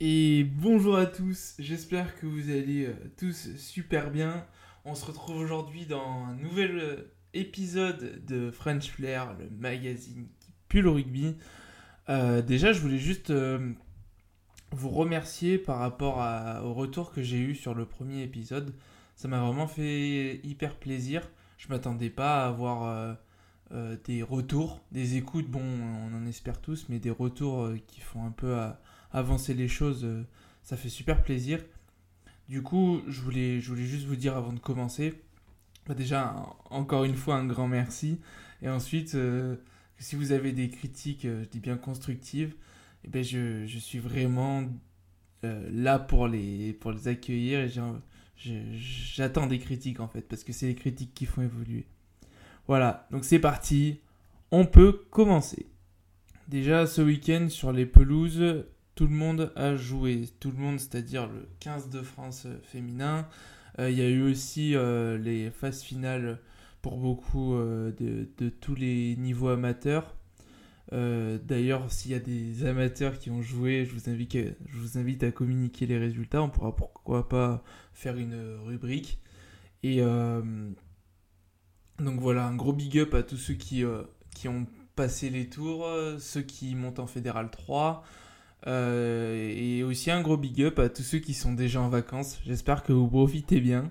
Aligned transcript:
Et 0.00 0.44
bonjour 0.44 0.96
à 0.96 1.06
tous, 1.06 1.56
j'espère 1.58 2.16
que 2.20 2.26
vous 2.26 2.50
allez 2.50 2.86
euh, 2.86 2.94
tous 3.16 3.56
super 3.56 4.12
bien. 4.12 4.46
On 4.84 4.94
se 4.94 5.04
retrouve 5.04 5.38
aujourd'hui 5.38 5.86
dans 5.86 6.24
un 6.24 6.34
nouvel 6.34 6.78
euh, 6.78 6.96
épisode 7.34 8.24
de 8.24 8.52
French 8.52 8.92
Flair, 8.92 9.34
le 9.40 9.50
magazine 9.50 10.28
qui 10.38 10.52
pue 10.68 10.82
le 10.82 10.90
rugby. 10.90 11.36
Euh, 12.08 12.42
déjà, 12.42 12.72
je 12.72 12.80
voulais 12.80 12.98
juste 12.98 13.32
vous 14.70 14.88
remercier 14.88 15.58
par 15.58 15.78
rapport 15.78 16.18
au 16.64 16.74
retour 16.74 17.10
que 17.10 17.24
j'ai 17.24 17.38
eu 17.38 17.56
sur 17.56 17.74
le 17.74 17.84
premier 17.84 18.22
épisode. 18.22 18.76
Ça 19.16 19.26
m'a 19.26 19.40
vraiment 19.40 19.66
fait 19.66 20.40
hyper 20.44 20.76
plaisir. 20.76 21.28
Je 21.56 21.66
m'attendais 21.70 22.10
pas 22.10 22.44
à 22.44 22.48
avoir 22.48 23.16
des 24.04 24.22
retours, 24.22 24.80
des 24.92 25.16
écoutes. 25.16 25.50
Bon, 25.50 25.62
on 25.62 26.14
en 26.14 26.24
espère 26.26 26.60
tous, 26.60 26.86
mais 26.88 27.00
des 27.00 27.10
retours 27.10 27.68
qui 27.88 28.00
font 28.00 28.24
un 28.24 28.30
peu 28.30 28.54
à 28.54 28.80
avancer 29.12 29.54
les 29.54 29.68
choses, 29.68 30.04
euh, 30.04 30.24
ça 30.62 30.76
fait 30.76 30.88
super 30.88 31.22
plaisir. 31.22 31.60
Du 32.48 32.62
coup, 32.62 33.02
je 33.08 33.20
voulais, 33.20 33.60
je 33.60 33.68
voulais 33.68 33.84
juste 33.84 34.06
vous 34.06 34.16
dire 34.16 34.36
avant 34.36 34.52
de 34.52 34.58
commencer, 34.58 35.14
bah, 35.86 35.94
déjà, 35.94 36.34
encore 36.70 37.04
une 37.04 37.16
fois, 37.16 37.36
un 37.36 37.46
grand 37.46 37.68
merci. 37.68 38.20
Et 38.62 38.68
ensuite, 38.68 39.14
euh, 39.14 39.56
si 39.98 40.16
vous 40.16 40.32
avez 40.32 40.52
des 40.52 40.70
critiques, 40.70 41.24
euh, 41.24 41.44
je 41.44 41.48
dis 41.48 41.60
bien 41.60 41.76
constructives, 41.76 42.54
eh 43.04 43.08
ben 43.08 43.22
je, 43.22 43.66
je, 43.66 43.78
suis 43.78 44.00
vraiment 44.00 44.64
là 45.42 46.00
pour 46.00 46.26
les, 46.26 46.72
pour 46.72 46.90
les 46.90 47.06
accueillir 47.06 47.68
j'attends 48.36 49.46
des 49.46 49.58
critiques 49.58 50.00
en 50.00 50.08
fait, 50.08 50.22
parce 50.22 50.44
que 50.44 50.52
c'est 50.52 50.66
les 50.66 50.74
critiques 50.74 51.14
qui 51.14 51.26
font 51.26 51.42
évoluer. 51.42 51.86
Voilà, 52.66 53.06
donc 53.10 53.24
c'est 53.24 53.38
parti, 53.38 54.00
on 54.50 54.64
peut 54.64 55.04
commencer. 55.10 55.66
Déjà 56.48 56.86
ce 56.86 57.02
week-end 57.02 57.48
sur 57.50 57.72
les 57.72 57.86
pelouses, 57.86 58.64
tout 58.98 59.06
le 59.06 59.14
monde 59.14 59.52
a 59.54 59.76
joué. 59.76 60.28
Tout 60.40 60.50
le 60.50 60.56
monde, 60.56 60.80
c'est-à-dire 60.80 61.28
le 61.28 61.48
15 61.60 61.88
de 61.88 62.02
France 62.02 62.46
euh, 62.46 62.58
féminin. 62.64 63.28
Euh, 63.78 63.88
il 63.92 63.96
y 63.96 64.02
a 64.02 64.08
eu 64.08 64.28
aussi 64.28 64.74
euh, 64.74 65.16
les 65.16 65.52
phases 65.52 65.82
finales 65.82 66.40
pour 66.82 66.96
beaucoup 66.96 67.54
de, 67.54 68.28
tous 68.60 68.74
les 68.74 69.14
niveaux 69.14 69.50
amateurs. 69.50 70.16
D'ailleurs, 70.90 71.92
s'il 71.92 72.10
y 72.10 72.14
a 72.14 72.18
des 72.18 72.64
amateurs 72.66 73.20
qui 73.20 73.30
ont 73.30 73.40
joué, 73.40 73.84
je 73.84 73.94
vous, 73.94 74.10
invite, 74.10 74.36
je 74.66 74.78
vous 74.78 74.98
invite 74.98 75.22
à 75.22 75.30
communiquer 75.30 75.86
les 75.86 75.98
résultats. 75.98 76.42
On 76.42 76.48
pourra 76.48 76.74
pourquoi 76.74 77.28
pas 77.28 77.62
faire 77.92 78.16
une 78.16 78.56
rubrique. 78.64 79.20
Et 79.82 80.00
donc 81.98 82.20
voilà, 82.20 82.46
un 82.46 82.56
gros 82.56 82.72
big 82.72 82.98
up 82.98 83.14
à 83.14 83.22
tous 83.22 83.36
ceux 83.36 83.54
qui, 83.54 83.84
qui 84.34 84.48
ont 84.48 84.66
passé 84.96 85.30
les 85.30 85.48
tours, 85.48 85.86
ceux 86.18 86.42
qui 86.42 86.74
montent 86.74 87.00
en 87.00 87.06
Fédéral 87.06 87.50
3. 87.50 88.04
Euh, 88.66 89.52
et 89.54 89.82
aussi 89.82 90.10
un 90.10 90.20
gros 90.20 90.36
big 90.36 90.62
up 90.62 90.78
à 90.78 90.88
tous 90.88 91.02
ceux 91.02 91.18
qui 91.18 91.34
sont 91.34 91.52
déjà 91.52 91.80
en 91.80 91.88
vacances. 91.88 92.40
J'espère 92.44 92.82
que 92.82 92.92
vous 92.92 93.08
profitez 93.08 93.60
bien. 93.60 93.90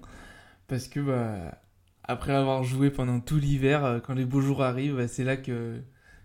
Parce 0.67 0.87
que 0.87 0.99
bah, 0.99 1.61
après 2.03 2.33
avoir 2.33 2.63
joué 2.63 2.89
pendant 2.89 3.19
tout 3.19 3.37
l'hiver, 3.37 3.85
euh, 3.85 3.99
quand 3.99 4.13
les 4.13 4.25
beaux 4.25 4.41
jours 4.41 4.63
arrivent, 4.63 4.97
bah, 4.97 5.07
c'est 5.07 5.23
là 5.23 5.37
que, 5.37 5.79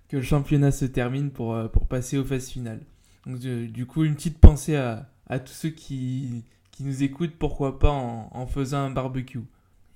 que 0.08 0.16
le 0.16 0.22
championnat 0.22 0.72
se 0.72 0.84
termine 0.84 1.30
pour, 1.30 1.54
euh, 1.54 1.68
pour 1.68 1.86
passer 1.86 2.18
aux 2.18 2.24
phases 2.24 2.48
finales. 2.48 2.80
Donc 3.26 3.38
du 3.38 3.86
coup, 3.86 4.02
une 4.02 4.16
petite 4.16 4.38
pensée 4.38 4.74
à, 4.74 5.08
à 5.28 5.38
tous 5.38 5.52
ceux 5.52 5.70
qui, 5.70 6.42
qui 6.72 6.82
nous 6.82 7.04
écoutent, 7.04 7.36
pourquoi 7.38 7.78
pas 7.78 7.90
en, 7.90 8.28
en 8.32 8.46
faisant 8.48 8.78
un 8.78 8.90
barbecue. 8.90 9.38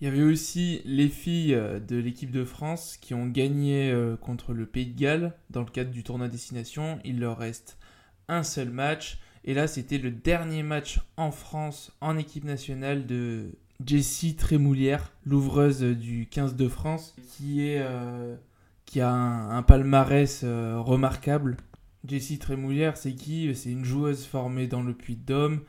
Il 0.00 0.04
y 0.04 0.06
avait 0.06 0.22
aussi 0.22 0.80
les 0.84 1.08
filles 1.08 1.58
de 1.88 1.96
l'équipe 1.96 2.30
de 2.30 2.44
France 2.44 2.98
qui 3.00 3.14
ont 3.14 3.26
gagné 3.26 3.92
contre 4.20 4.52
le 4.52 4.66
Pays 4.66 4.86
de 4.86 4.96
Galles 4.96 5.34
dans 5.48 5.62
le 5.62 5.70
cadre 5.70 5.90
du 5.90 6.04
tournoi 6.04 6.28
destination. 6.28 7.00
Il 7.02 7.18
leur 7.18 7.38
reste 7.38 7.78
un 8.28 8.42
seul 8.42 8.70
match. 8.70 9.18
Et 9.44 9.54
là, 9.54 9.66
c'était 9.66 9.98
le 9.98 10.10
dernier 10.10 10.62
match 10.62 11.00
en 11.16 11.30
France 11.30 11.92
en 12.00 12.18
équipe 12.18 12.44
nationale 12.44 13.06
de 13.06 13.52
Jessie 13.84 14.34
Trémoulière, 14.34 15.12
l'ouvreuse 15.24 15.82
du 15.82 16.26
15 16.26 16.56
de 16.56 16.68
France, 16.68 17.14
qui, 17.36 17.76
euh, 17.76 18.36
a 18.96 19.08
un, 19.08 19.62
palmarès 19.62 20.42
euh, 20.44 20.80
remarquable. 20.80 21.56
Jessie 22.08 22.38
Trémoulière, 22.38 22.96
c'est 22.96 23.12
qui? 23.12 23.54
C'est 23.54 23.70
une 23.70 23.84
joueuse 23.84 24.24
formée 24.24 24.66
dans 24.66 24.82
le 24.82 24.94
Puy-de-Dôme, 24.94 25.60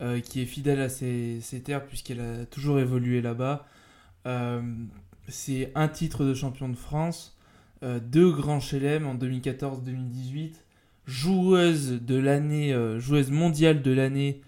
euh, 0.00 0.20
qui 0.20 0.40
est 0.40 0.46
fidèle 0.46 0.80
à 0.80 0.88
ses, 0.88 1.40
ses 1.40 1.60
terres 1.62 1.84
puisqu'elle 1.84 2.20
a 2.20 2.46
toujours 2.46 2.78
évolué 2.78 3.20
là-bas. 3.20 3.66
c'est 5.28 5.72
un 5.74 5.88
titre 5.88 6.24
de 6.24 6.34
champion 6.34 6.68
de 6.68 6.76
France, 6.76 7.36
deux 7.82 8.30
grands 8.30 8.60
chelem 8.60 9.06
en 9.06 9.14
2014-2018 9.14 10.54
joueuse 11.06 12.02
de 12.02 12.16
l'année, 12.16 12.72
euh, 12.72 12.98
joueuse 12.98 13.30
mondiale 13.30 13.82
de 13.82 13.92
l'année 13.92 14.42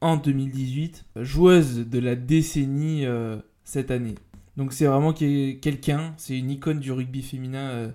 en 0.00 0.16
2018, 0.16 1.06
joueuse 1.16 1.88
de 1.88 1.98
la 1.98 2.14
décennie 2.14 3.06
euh, 3.06 3.38
cette 3.64 3.90
année. 3.90 4.14
Donc 4.56 4.72
c'est 4.72 4.86
vraiment 4.86 5.12
quelqu'un, 5.12 6.14
c'est 6.16 6.38
une 6.38 6.50
icône 6.50 6.78
du 6.78 6.92
rugby 6.92 7.22
féminin 7.22 7.70
euh, 7.70 7.90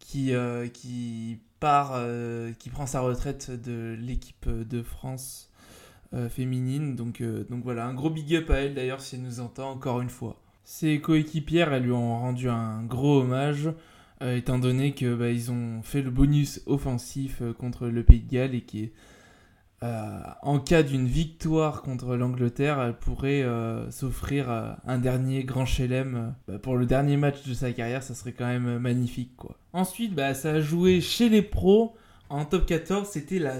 qui, 0.00 0.32
qui 0.72 1.38
part, 1.60 1.96
qui 2.58 2.70
prend 2.70 2.86
sa 2.86 3.00
retraite 3.00 3.52
de 3.52 3.96
l'équipe 4.00 4.48
de 4.48 4.82
France 4.82 5.48
féminine. 6.28 6.96
Donc, 6.96 7.22
donc 7.22 7.62
voilà, 7.62 7.86
un 7.86 7.94
gros 7.94 8.10
big 8.10 8.34
up 8.34 8.50
à 8.50 8.56
elle 8.56 8.74
d'ailleurs 8.74 9.00
si 9.00 9.14
elle 9.14 9.22
nous 9.22 9.38
entend 9.38 9.70
encore 9.70 10.00
une 10.00 10.10
fois. 10.10 10.42
Ses 10.64 11.00
coéquipières, 11.00 11.72
elles 11.72 11.84
lui 11.84 11.92
ont 11.92 12.18
rendu 12.18 12.48
un 12.48 12.82
gros 12.82 13.20
hommage. 13.20 13.70
Euh, 14.22 14.36
étant 14.36 14.58
donné 14.58 14.92
que 14.92 15.14
bah, 15.14 15.52
ont 15.52 15.82
fait 15.82 16.00
le 16.00 16.10
bonus 16.10 16.62
offensif 16.66 17.38
euh, 17.42 17.52
contre 17.52 17.88
le 17.88 18.04
Pays 18.04 18.20
de 18.20 18.30
Galles 18.30 18.54
et 18.54 18.60
qui 18.60 18.92
euh, 19.82 20.20
en 20.42 20.60
cas 20.60 20.84
d'une 20.84 21.08
victoire 21.08 21.82
contre 21.82 22.14
l'Angleterre, 22.14 22.80
elle 22.80 22.96
pourrait 22.96 23.44
s'offrir 23.90 24.76
un 24.86 24.98
dernier 24.98 25.42
grand 25.42 25.66
chelem 25.66 26.36
bah, 26.46 26.60
pour 26.60 26.76
le 26.76 26.86
dernier 26.86 27.16
match 27.16 27.42
de 27.48 27.52
sa 27.52 27.72
carrière, 27.72 28.04
ça 28.04 28.14
serait 28.14 28.32
quand 28.32 28.46
même 28.46 28.78
magnifique 28.78 29.34
quoi. 29.36 29.58
Ensuite, 29.72 30.14
bah, 30.14 30.34
ça 30.34 30.50
a 30.50 30.60
joué 30.60 31.00
chez 31.00 31.28
les 31.28 31.42
pros 31.42 31.96
en 32.28 32.44
top 32.44 32.66
14, 32.66 33.08
c'était 33.08 33.40
la 33.40 33.56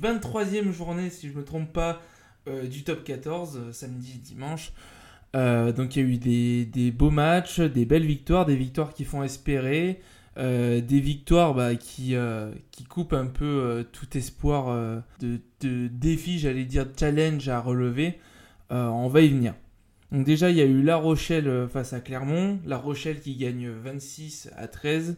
23e 0.00 0.72
journée 0.72 1.10
si 1.10 1.28
je 1.28 1.36
me 1.36 1.44
trompe 1.44 1.70
pas 1.70 2.00
du 2.70 2.82
top 2.82 3.04
14 3.04 3.72
samedi 3.72 4.16
dimanche. 4.20 4.72
Euh, 5.36 5.72
donc 5.72 5.96
il 5.96 6.02
y 6.02 6.06
a 6.06 6.08
eu 6.08 6.66
des, 6.66 6.90
beaux 6.90 7.10
matchs, 7.10 7.60
des 7.60 7.84
belles 7.84 8.06
victoires, 8.06 8.46
des 8.46 8.56
victoires 8.56 8.92
qui 8.92 9.04
font 9.04 9.22
espérer, 9.22 10.00
euh, 10.38 10.80
des 10.80 11.00
victoires 11.00 11.54
bah, 11.54 11.74
qui, 11.76 12.14
euh, 12.14 12.50
qui 12.70 12.84
coupent 12.84 13.12
un 13.12 13.26
peu 13.26 13.86
tout 13.92 14.16
espoir 14.16 14.76
de, 15.20 15.40
de, 15.60 15.88
défi, 15.88 16.38
j'allais 16.38 16.64
dire 16.64 16.86
challenge 16.98 17.48
à 17.48 17.60
relever. 17.60 18.18
on 18.70 19.08
va 19.08 19.20
y 19.20 19.28
venir. 19.28 19.54
Donc 20.12 20.24
déjà 20.24 20.50
il 20.50 20.56
y 20.56 20.60
a 20.60 20.64
eu 20.64 20.82
La 20.82 20.96
Rochelle 20.96 21.68
face 21.68 21.92
à 21.92 22.00
Clermont, 22.00 22.58
La 22.66 22.78
Rochelle 22.78 23.20
qui 23.20 23.36
gagne 23.36 23.68
26 23.68 24.50
à 24.56 24.66
13. 24.66 25.16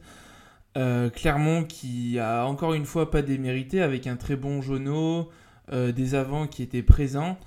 Clermont 1.15 1.65
qui 1.65 2.19
a 2.19 2.47
encore 2.47 2.75
une 2.75 2.87
fois 2.87 3.11
pas 3.11 3.23
démérité 3.23 3.81
avec 3.81 4.07
un 4.07 4.17
très 4.17 4.37
bon 4.37 4.61
Jono, 4.61 5.31
des 5.73 6.15
avants 6.15 6.47
qui 6.47 6.63
étaient 6.63 6.83
présents. 6.83 7.39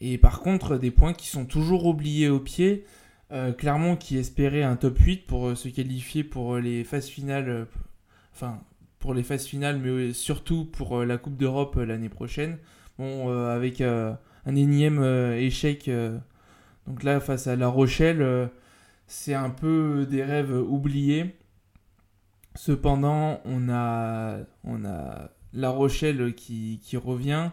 Et 0.00 0.18
par 0.18 0.40
contre, 0.40 0.76
des 0.76 0.90
points 0.90 1.12
qui 1.12 1.28
sont 1.28 1.44
toujours 1.44 1.86
oubliés 1.86 2.28
au 2.28 2.40
pied. 2.40 2.84
Euh, 3.30 3.52
Clermont 3.52 3.96
qui 3.96 4.16
espérait 4.16 4.62
un 4.62 4.76
top 4.76 4.98
8 4.98 5.26
pour 5.26 5.48
euh, 5.48 5.54
se 5.54 5.68
qualifier 5.68 6.24
pour 6.24 6.54
euh, 6.54 6.60
les 6.60 6.82
phases 6.82 7.08
finales, 7.08 7.66
enfin 8.32 8.60
pour 8.98 9.12
les 9.12 9.22
phases 9.22 9.44
finales, 9.44 9.78
mais 9.78 10.12
surtout 10.12 10.64
pour 10.64 11.04
la 11.04 11.18
Coupe 11.18 11.36
d'Europe 11.36 11.76
l'année 11.76 12.08
prochaine. 12.08 12.58
Bon, 12.98 13.30
avec 13.30 13.80
un 13.80 14.18
énième 14.46 15.04
échec, 15.34 15.88
donc 16.88 17.04
là 17.04 17.20
face 17.20 17.46
à 17.46 17.54
La 17.54 17.68
Rochelle, 17.68 18.50
c'est 19.06 19.34
un 19.34 19.50
peu 19.50 20.04
des 20.10 20.24
rêves 20.24 20.52
oubliés. 20.52 21.36
Cependant, 22.56 23.40
on 23.44 23.68
a, 23.68 24.38
on 24.64 24.84
a 24.84 25.30
La 25.52 25.70
Rochelle 25.70 26.34
qui, 26.34 26.80
qui 26.82 26.96
revient. 26.96 27.50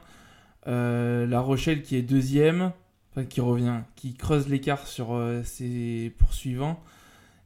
Euh, 0.67 1.27
la 1.27 1.41
Rochelle 1.41 1.83
qui 1.83 1.95
est 1.95 2.01
deuxième, 2.01 2.71
enfin 3.11 3.25
qui 3.25 3.41
revient, 3.41 3.81
qui 3.95 4.13
creuse 4.13 4.47
l'écart 4.47 4.87
sur 4.87 5.13
euh, 5.13 5.43
ses 5.43 6.13
poursuivants 6.17 6.81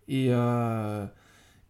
et, 0.07 0.27
euh, 0.29 1.05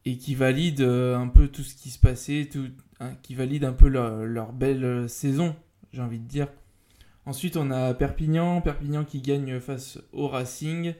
qui 0.04 0.36
valide 0.36 0.81
un 0.81 1.28
peu 1.28 1.48
tout 1.48 1.63
ce 1.63 1.75
qui 1.75 1.90
se 1.90 2.00
passait, 2.00 2.50
tout, 2.51 2.68
hein, 3.00 3.13
qui 3.22 3.36
valide 3.36 3.63
un 3.63 3.74
peu 3.74 3.88
leur, 3.88 4.54
belle 4.54 5.07
saison, 5.07 5.56
j'ai 5.94 6.01
envie 6.01 6.19
de 6.19 6.28
dire. 6.28 6.48
Ensuite, 7.25 7.57
on 7.57 7.69
a 7.69 7.94
Perpignan, 7.94 8.62
Perpignan 8.62 9.06
qui 9.06 9.22
gagne 9.22 9.60
face 9.60 10.00
au 10.12 10.28
Racing. 10.28 10.96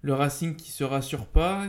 Le 0.00 0.14
Racing 0.14 0.56
qui 0.56 0.70
se 0.70 0.82
rassure 0.82 1.26
pas, 1.26 1.66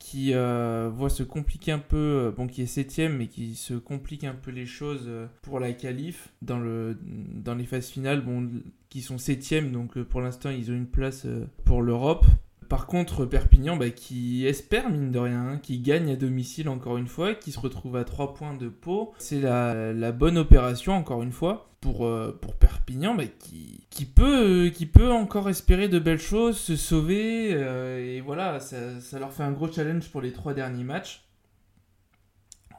qui 0.00 0.32
euh, 0.34 0.90
voit 0.92 1.10
se 1.10 1.22
compliquer 1.22 1.72
un 1.72 1.78
peu, 1.78 1.96
euh, 1.96 2.30
bon 2.32 2.48
qui 2.48 2.62
est 2.62 2.66
septième 2.66 3.18
mais 3.18 3.28
qui 3.28 3.54
se 3.54 3.74
complique 3.74 4.24
un 4.24 4.34
peu 4.34 4.50
les 4.50 4.66
choses 4.66 5.04
euh, 5.06 5.26
pour 5.42 5.60
la 5.60 5.72
qualif 5.72 6.30
dans, 6.42 6.58
le, 6.58 6.98
dans 7.04 7.54
les 7.54 7.66
phases 7.66 7.88
finales, 7.88 8.22
bon 8.22 8.48
qui 8.88 9.02
sont 9.02 9.18
septième 9.18 9.70
donc 9.70 10.02
pour 10.02 10.22
l'instant 10.22 10.50
ils 10.50 10.70
ont 10.72 10.74
une 10.74 10.88
place 10.88 11.26
pour 11.64 11.82
l'Europe. 11.82 12.24
Par 12.70 12.86
contre, 12.86 13.26
Perpignan, 13.26 13.76
bah, 13.76 13.90
qui 13.90 14.46
espère, 14.46 14.88
mine 14.88 15.10
de 15.10 15.18
rien, 15.18 15.48
hein, 15.48 15.58
qui 15.58 15.80
gagne 15.80 16.12
à 16.12 16.16
domicile 16.16 16.68
encore 16.68 16.96
une 16.96 17.08
fois, 17.08 17.34
qui 17.34 17.50
se 17.52 17.58
retrouve 17.58 17.96
à 17.96 18.04
3 18.04 18.32
points 18.32 18.54
de 18.54 18.68
Pau. 18.68 19.12
C'est 19.18 19.40
la, 19.40 20.12
bonne 20.12 20.38
opération, 20.38 20.94
encore 20.94 21.22
une 21.22 21.32
fois, 21.32 21.68
pour, 21.80 22.06
euh, 22.06 22.40
Perpignan, 22.60 23.16
bah, 23.16 23.24
qui, 23.26 23.84
qui, 23.90 24.06
peut, 24.06 25.10
encore 25.10 25.50
espérer 25.50 25.88
de 25.88 25.98
belles 25.98 26.20
choses, 26.20 26.56
se 26.58 26.76
sauver. 26.76 27.50
et 27.50 28.20
voilà, 28.20 28.60
ça, 28.60 29.18
leur 29.18 29.32
fait 29.32 29.42
un 29.42 29.50
gros 29.52 29.70
challenge 29.70 30.08
pour 30.10 30.20
les 30.22 30.32
trois 30.32 30.54
derniers 30.54 30.84
matchs. 30.84 31.24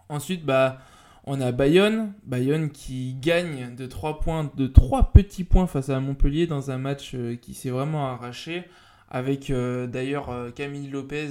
Ensuite, 0.08 0.46
bah, 0.46 0.80
on 1.26 1.42
a 1.42 1.52
Bayonne, 1.52 2.14
Bayonne 2.24 2.72
qui 2.72 3.16
gagne 3.16 3.76
de 3.76 3.86
3 3.86 4.22
points, 4.22 4.50
de 4.56 4.68
3 4.68 5.12
petits 5.12 5.44
points 5.44 5.68
face 5.68 5.90
à 5.90 6.00
Montpellier 6.00 6.48
dans 6.48 6.72
un 6.72 6.78
match 6.78 7.12
euh, 7.14 7.36
qui 7.36 7.54
s'est 7.54 7.70
vraiment 7.70 8.08
arraché, 8.08 8.64
avec 9.12 9.52
euh, 9.52 9.86
d'ailleurs 9.86 10.32
euh, 10.32 10.50
Camille 10.50 10.90
Lopez 10.90 11.30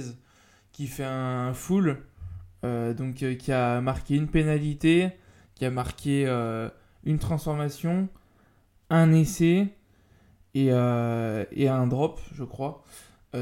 qui 0.71 0.87
fait 0.87 1.03
un 1.03 1.53
full, 1.53 1.97
donc 2.63 3.15
qui 3.15 3.51
a 3.51 3.81
marqué 3.81 4.15
une 4.15 4.29
pénalité, 4.29 5.09
qui 5.55 5.65
a 5.65 5.69
marqué 5.71 6.25
une 7.03 7.19
transformation, 7.19 8.07
un 8.89 9.11
essai 9.11 9.67
et, 10.53 10.67
et 10.67 11.67
un 11.67 11.87
drop, 11.87 12.21
je 12.33 12.45
crois. 12.45 12.85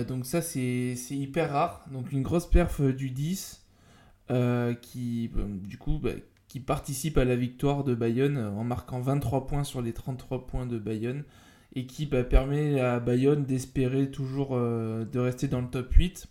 donc 0.07 0.25
ça 0.25 0.41
c'est 0.41 0.95
hyper 1.11 1.51
rare, 1.51 1.85
donc 1.91 2.11
une 2.11 2.23
grosse 2.23 2.49
perf 2.49 2.81
du 2.81 3.11
10. 3.11 3.63
qui 4.81 5.29
du 5.35 5.77
coup 5.77 5.99
bah, 6.01 6.11
qui 6.49 6.59
participe 6.59 7.17
à 7.17 7.23
la 7.23 7.35
victoire 7.35 7.85
de 7.85 7.95
Bayonne 7.95 8.37
euh, 8.37 8.49
en 8.49 8.65
marquant 8.65 8.99
23 8.99 9.47
points 9.47 9.63
sur 9.63 9.81
les 9.81 9.93
33 9.93 10.47
points 10.47 10.65
de 10.65 10.77
Bayonne 10.77 11.23
et 11.75 11.85
qui 11.85 12.05
bah, 12.05 12.23
permet 12.23 12.79
à 12.79 12.99
Bayonne 12.99 13.43
d'espérer 13.43 14.09
toujours 14.09 14.49
euh, 14.53 15.05
de 15.05 15.19
rester 15.19 15.47
dans 15.47 15.61
le 15.61 15.67
top 15.67 15.91
8. 15.93 16.27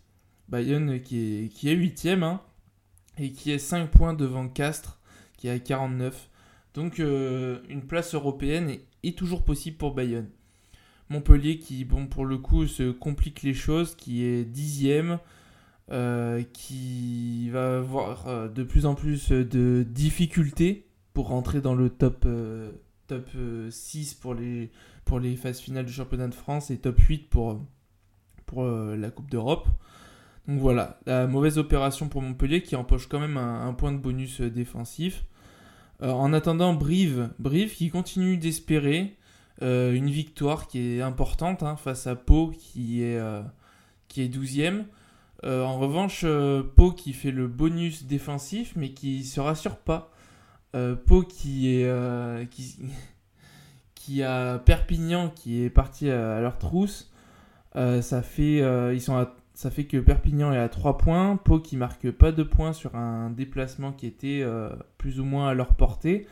Bayonne 0.48 1.00
qui 1.00 1.44
est, 1.44 1.48
qui 1.48 1.68
est 1.68 1.76
8ème 1.76 2.22
hein, 2.22 2.40
et 3.18 3.30
qui 3.30 3.50
est 3.50 3.58
5 3.58 3.90
points 3.90 4.14
devant 4.14 4.48
Castres 4.48 4.98
qui 5.36 5.48
est 5.48 5.52
à 5.52 5.58
49. 5.58 6.28
Donc 6.74 7.00
euh, 7.00 7.60
une 7.68 7.82
place 7.82 8.14
européenne 8.14 8.78
est, 9.02 9.16
toujours 9.16 9.44
possible 9.44 9.76
pour 9.76 9.94
Bayonne. 9.94 10.28
Montpellier 11.08 11.58
qui, 11.58 11.84
bon, 11.86 12.06
pour 12.06 12.26
le 12.26 12.36
coup, 12.36 12.66
se 12.66 12.90
complique 12.90 13.42
les 13.42 13.54
choses, 13.54 13.94
qui 13.94 14.24
est 14.24 14.44
10ème 14.44 15.18
euh, 15.90 16.42
qui 16.52 17.48
va 17.48 17.78
avoir 17.78 18.50
de 18.50 18.62
plus 18.62 18.84
en 18.84 18.94
plus 18.94 19.30
de 19.30 19.86
difficultés 19.88 20.86
pour 21.14 21.28
rentrer 21.28 21.62
dans 21.62 21.74
le 21.74 21.88
top, 21.88 22.26
top 23.08 23.28
6 23.70 24.14
pour 24.14 24.34
les, 24.34 24.70
pour 25.04 25.18
les 25.20 25.36
phases 25.36 25.58
finales 25.58 25.86
du 25.86 25.92
championnat 25.92 26.28
de 26.28 26.34
France 26.34 26.70
et 26.70 26.78
top 26.78 26.98
8 26.98 27.28
pour, 27.28 27.60
pour 28.46 28.64
la 28.64 29.10
Coupe 29.10 29.30
d'Europe. 29.30 29.66
Donc 30.46 30.60
voilà, 30.60 30.98
la 31.06 31.26
mauvaise 31.26 31.58
opération 31.58 32.08
pour 32.08 32.22
Montpellier 32.22 32.62
qui 32.62 32.76
empoche 32.76 33.06
quand 33.08 33.20
même 33.20 33.36
un, 33.36 33.72
point 33.74 33.92
de 33.92 33.98
bonus 33.98 34.40
défensif. 34.40 35.24
en 36.00 36.32
attendant, 36.32 36.72
Brive, 36.74 37.30
Brive 37.38 37.74
qui 37.74 37.90
continue 37.90 38.36
d'espérer 38.36 39.16
une 39.60 40.08
victoire 40.08 40.68
qui 40.68 40.78
est 40.78 41.02
importante 41.02 41.62
hein, 41.62 41.76
face 41.76 42.06
à 42.06 42.14
Pau 42.14 42.52
qui 42.56 43.02
est, 43.02 43.20
qui 44.08 44.22
est 44.22 44.34
12e. 44.34 44.84
Euh, 45.44 45.62
en 45.62 45.78
revanche, 45.78 46.22
euh, 46.24 46.62
Pau 46.62 46.92
qui 46.92 47.12
fait 47.12 47.30
le 47.30 47.46
bonus 47.46 48.04
défensif, 48.04 48.72
mais 48.76 48.90
qui 48.90 49.24
se 49.24 49.40
rassure 49.40 49.76
pas. 49.76 50.10
Euh, 50.74 50.94
Pau 50.94 51.22
qui 51.22 51.74
est 51.74 52.50
qui, 52.50 52.78
qui 53.94 54.22
a 54.22 54.58
Perpignan 54.58 55.30
qui 55.30 55.62
est 55.62 55.70
parti 55.70 56.10
à, 56.10 56.40
leur 56.40 56.58
trousse. 56.58 57.10
ça 57.74 58.22
fait 58.22 58.58
ils 58.94 59.00
sont 59.00 59.26
ça 59.54 59.70
fait 59.70 59.84
que 59.84 59.96
Perpignan 59.96 60.52
est 60.52 60.58
à 60.58 60.68
3 60.68 60.98
points, 60.98 61.36
Pau 61.36 61.58
qui 61.58 61.76
marque 61.76 62.10
pas 62.10 62.30
de 62.32 62.42
points 62.42 62.72
sur 62.72 62.94
un 62.94 63.30
déplacement 63.30 63.92
qui 63.92 64.06
était 64.06 64.44
plus 64.98 65.20
ou 65.20 65.24
moins 65.24 65.48
à 65.48 65.54
leur 65.54 65.74
portée. 65.74 66.26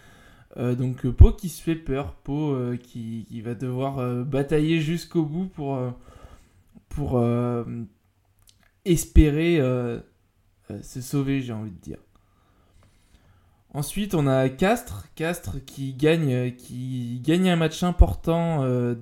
donc 0.56 1.06
Pau 1.08 1.32
qui 1.32 1.48
se 1.48 1.62
fait 1.62 1.74
peur, 1.74 2.14
Pau 2.14 2.56
qui, 2.80 3.40
va 3.40 3.54
devoir 3.54 4.24
batailler 4.24 4.80
jusqu'au 4.80 5.24
bout 5.24 5.46
pour, 5.46 5.80
pour, 6.88 7.18
espérer 8.86 9.58
euh, 9.58 9.98
euh, 10.70 10.82
se 10.82 11.00
sauver, 11.00 11.42
j'ai 11.42 11.52
envie 11.52 11.70
de 11.70 11.80
dire. 11.80 11.98
Ensuite, 13.76 14.14
on 14.14 14.26
a 14.26 14.48
Castres, 14.48 15.06
Castres 15.16 15.62
qui 15.66 15.92
gagne, 15.92 16.54
qui 16.54 17.20
gagne 17.22 17.50
un 17.50 17.56
match 17.56 17.82
important 17.82 18.62
euh, 18.62 18.94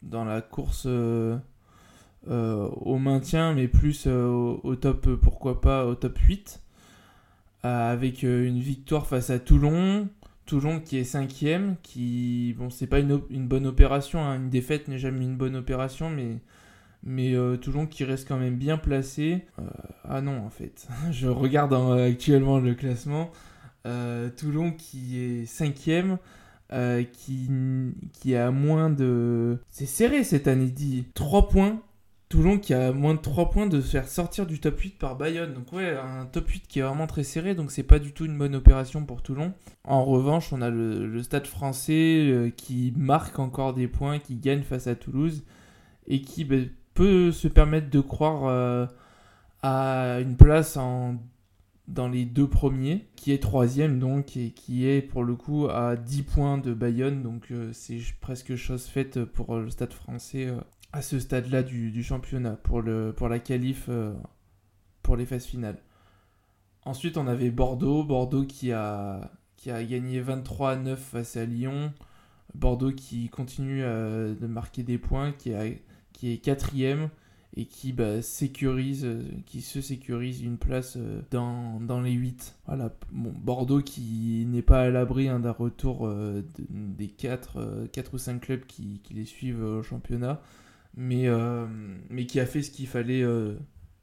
dans 0.00 0.24
la 0.24 0.40
course 0.40 0.86
au 2.26 2.98
maintien, 2.98 3.52
mais 3.52 3.68
plus 3.68 4.06
au, 4.06 4.76
top, 4.80 5.14
pourquoi 5.16 5.60
pas, 5.60 5.84
au 5.84 5.94
top 5.94 6.16
8, 6.16 6.62
avec 7.62 8.22
une 8.22 8.60
victoire 8.60 9.06
face 9.06 9.28
à 9.28 9.38
Toulon. 9.38 10.08
Toulon 10.46 10.80
qui 10.80 10.96
est 10.96 11.04
cinquième, 11.04 11.76
qui 11.82 12.54
bon 12.56 12.70
c'est 12.70 12.86
pas 12.86 13.00
une, 13.00 13.18
bonne 13.46 13.66
opération, 13.66 14.24
hein. 14.24 14.36
une 14.36 14.48
défaite 14.48 14.88
n'est 14.88 14.98
jamais 14.98 15.26
une 15.26 15.36
bonne 15.36 15.54
opération, 15.54 16.08
mais 16.08 16.38
mais 17.02 17.34
euh, 17.34 17.58
Toulon 17.58 17.86
qui 17.86 18.04
reste 18.04 18.26
quand 18.26 18.38
même 18.38 18.56
bien 18.56 18.78
placé. 18.78 19.44
Euh, 19.58 19.64
ah 20.04 20.22
non, 20.22 20.44
en 20.46 20.48
fait, 20.48 20.88
je 21.10 21.28
regarde 21.28 21.74
actuellement 21.74 22.58
le 22.58 22.74
classement. 22.74 23.30
Euh, 23.86 24.30
Toulon 24.30 24.72
qui 24.72 25.18
est 25.18 25.46
cinquième, 25.46 26.18
qui, 27.12 27.50
qui 28.12 28.36
a 28.36 28.50
moins 28.50 28.90
de... 28.90 29.58
C'est 29.70 29.86
serré 29.86 30.24
cette 30.24 30.48
année, 30.48 30.70
dit 30.70 31.06
3 31.14 31.48
points. 31.48 31.80
Toulon 32.28 32.58
qui 32.58 32.74
a 32.74 32.92
moins 32.92 33.14
de 33.14 33.20
3 33.20 33.48
points 33.48 33.66
de 33.66 33.80
se 33.80 33.92
faire 33.92 34.06
sortir 34.06 34.44
du 34.44 34.60
top 34.60 34.78
8 34.78 34.98
par 34.98 35.16
Bayonne. 35.16 35.54
Donc 35.54 35.72
ouais, 35.72 35.96
un 35.96 36.26
top 36.26 36.48
8 36.48 36.68
qui 36.68 36.80
est 36.80 36.82
vraiment 36.82 37.06
très 37.06 37.22
serré, 37.22 37.54
donc 37.54 37.70
c'est 37.70 37.82
pas 37.82 37.98
du 37.98 38.12
tout 38.12 38.26
une 38.26 38.36
bonne 38.36 38.54
opération 38.54 39.04
pour 39.06 39.22
Toulon. 39.22 39.54
En 39.84 40.04
revanche, 40.04 40.52
on 40.52 40.60
a 40.60 40.68
le, 40.68 41.22
stade 41.22 41.46
français 41.46 42.52
qui 42.58 42.92
marque 42.96 43.38
encore 43.38 43.72
des 43.72 43.88
points, 43.88 44.18
qui 44.18 44.36
gagne 44.36 44.62
face 44.62 44.88
à 44.88 44.94
Toulouse 44.94 45.42
et 46.08 46.20
qui 46.22 46.44
ben, 46.44 46.68
peut 46.94 47.30
se 47.30 47.46
permettre 47.46 47.90
de 47.90 48.00
croire 48.00 48.46
euh, 48.46 48.86
à 49.62 50.18
une 50.20 50.36
place 50.36 50.76
en, 50.76 51.16
dans 51.88 52.08
les 52.08 52.24
deux 52.24 52.48
premiers, 52.48 53.08
qui 53.16 53.32
est 53.32 53.42
troisième 53.42 53.98
donc, 53.98 54.36
et 54.36 54.50
qui 54.50 54.86
est 54.86 55.02
pour 55.02 55.24
le 55.24 55.34
coup 55.34 55.66
à 55.68 55.96
10 55.96 56.22
points 56.22 56.58
de 56.58 56.74
Bayonne, 56.74 57.22
donc 57.22 57.50
euh, 57.50 57.70
c'est 57.72 57.98
presque 58.20 58.56
chose 58.56 58.84
faite 58.84 59.24
pour 59.24 59.56
le 59.56 59.70
stade 59.70 59.92
français 59.92 60.46
euh, 60.46 60.60
à 60.92 61.02
ce 61.02 61.18
stade-là 61.18 61.62
du, 61.62 62.02
championnat, 62.02 62.56
pour, 62.56 62.82
le, 62.82 63.12
pour 63.12 63.28
la 63.28 63.38
qualif 63.38 63.90
pour 65.02 65.16
les 65.16 65.26
phases 65.26 65.44
finales. 65.44 65.78
Ensuite, 66.84 67.18
on 67.18 67.26
avait 67.26 67.50
Bordeaux, 67.50 68.04
Bordeaux 68.04 68.44
qui 68.44 68.72
a, 68.72 69.32
qui 69.56 69.70
a 69.70 69.84
gagné 69.84 70.20
23 70.20 70.70
à 70.70 70.76
9 70.76 70.98
face 70.98 71.36
à 71.36 71.44
Lyon. 71.44 71.92
Bordeaux 72.54 72.92
qui 72.92 73.28
continue 73.28 73.82
de 73.82 74.46
marquer 74.46 74.82
des 74.82 74.96
points, 74.96 75.32
qui 75.32 75.52
a 75.52 75.66
qui 76.18 76.32
est 76.32 76.38
quatrième 76.38 77.10
et 77.56 77.64
qui 77.66 77.92
bah, 77.92 78.22
sécurise, 78.22 79.04
euh, 79.04 79.22
qui 79.46 79.62
se 79.62 79.80
sécurise 79.80 80.42
une 80.42 80.58
place 80.58 80.96
euh, 80.96 81.22
dans, 81.30 81.80
dans 81.80 82.00
les 82.00 82.12
8. 82.12 82.56
Voilà, 82.66 82.94
Bordeaux 83.10 83.80
qui 83.80 84.46
n'est 84.48 84.62
pas 84.62 84.82
à 84.82 84.90
l'abri 84.90 85.28
hein, 85.28 85.40
d'un 85.40 85.52
retour 85.52 86.06
euh, 86.06 86.42
des 86.68 87.08
4, 87.08 87.88
4 87.90 88.14
ou 88.14 88.18
5 88.18 88.40
clubs 88.40 88.66
qui, 88.66 89.00
les 89.10 89.24
suivent 89.24 89.62
au 89.62 89.82
championnat, 89.82 90.40
mais, 90.96 91.26
mais 92.10 92.26
qui 92.26 92.40
a 92.40 92.46
fait 92.46 92.62
ce 92.62 92.70
qu'il 92.70 92.86
fallait 92.86 93.24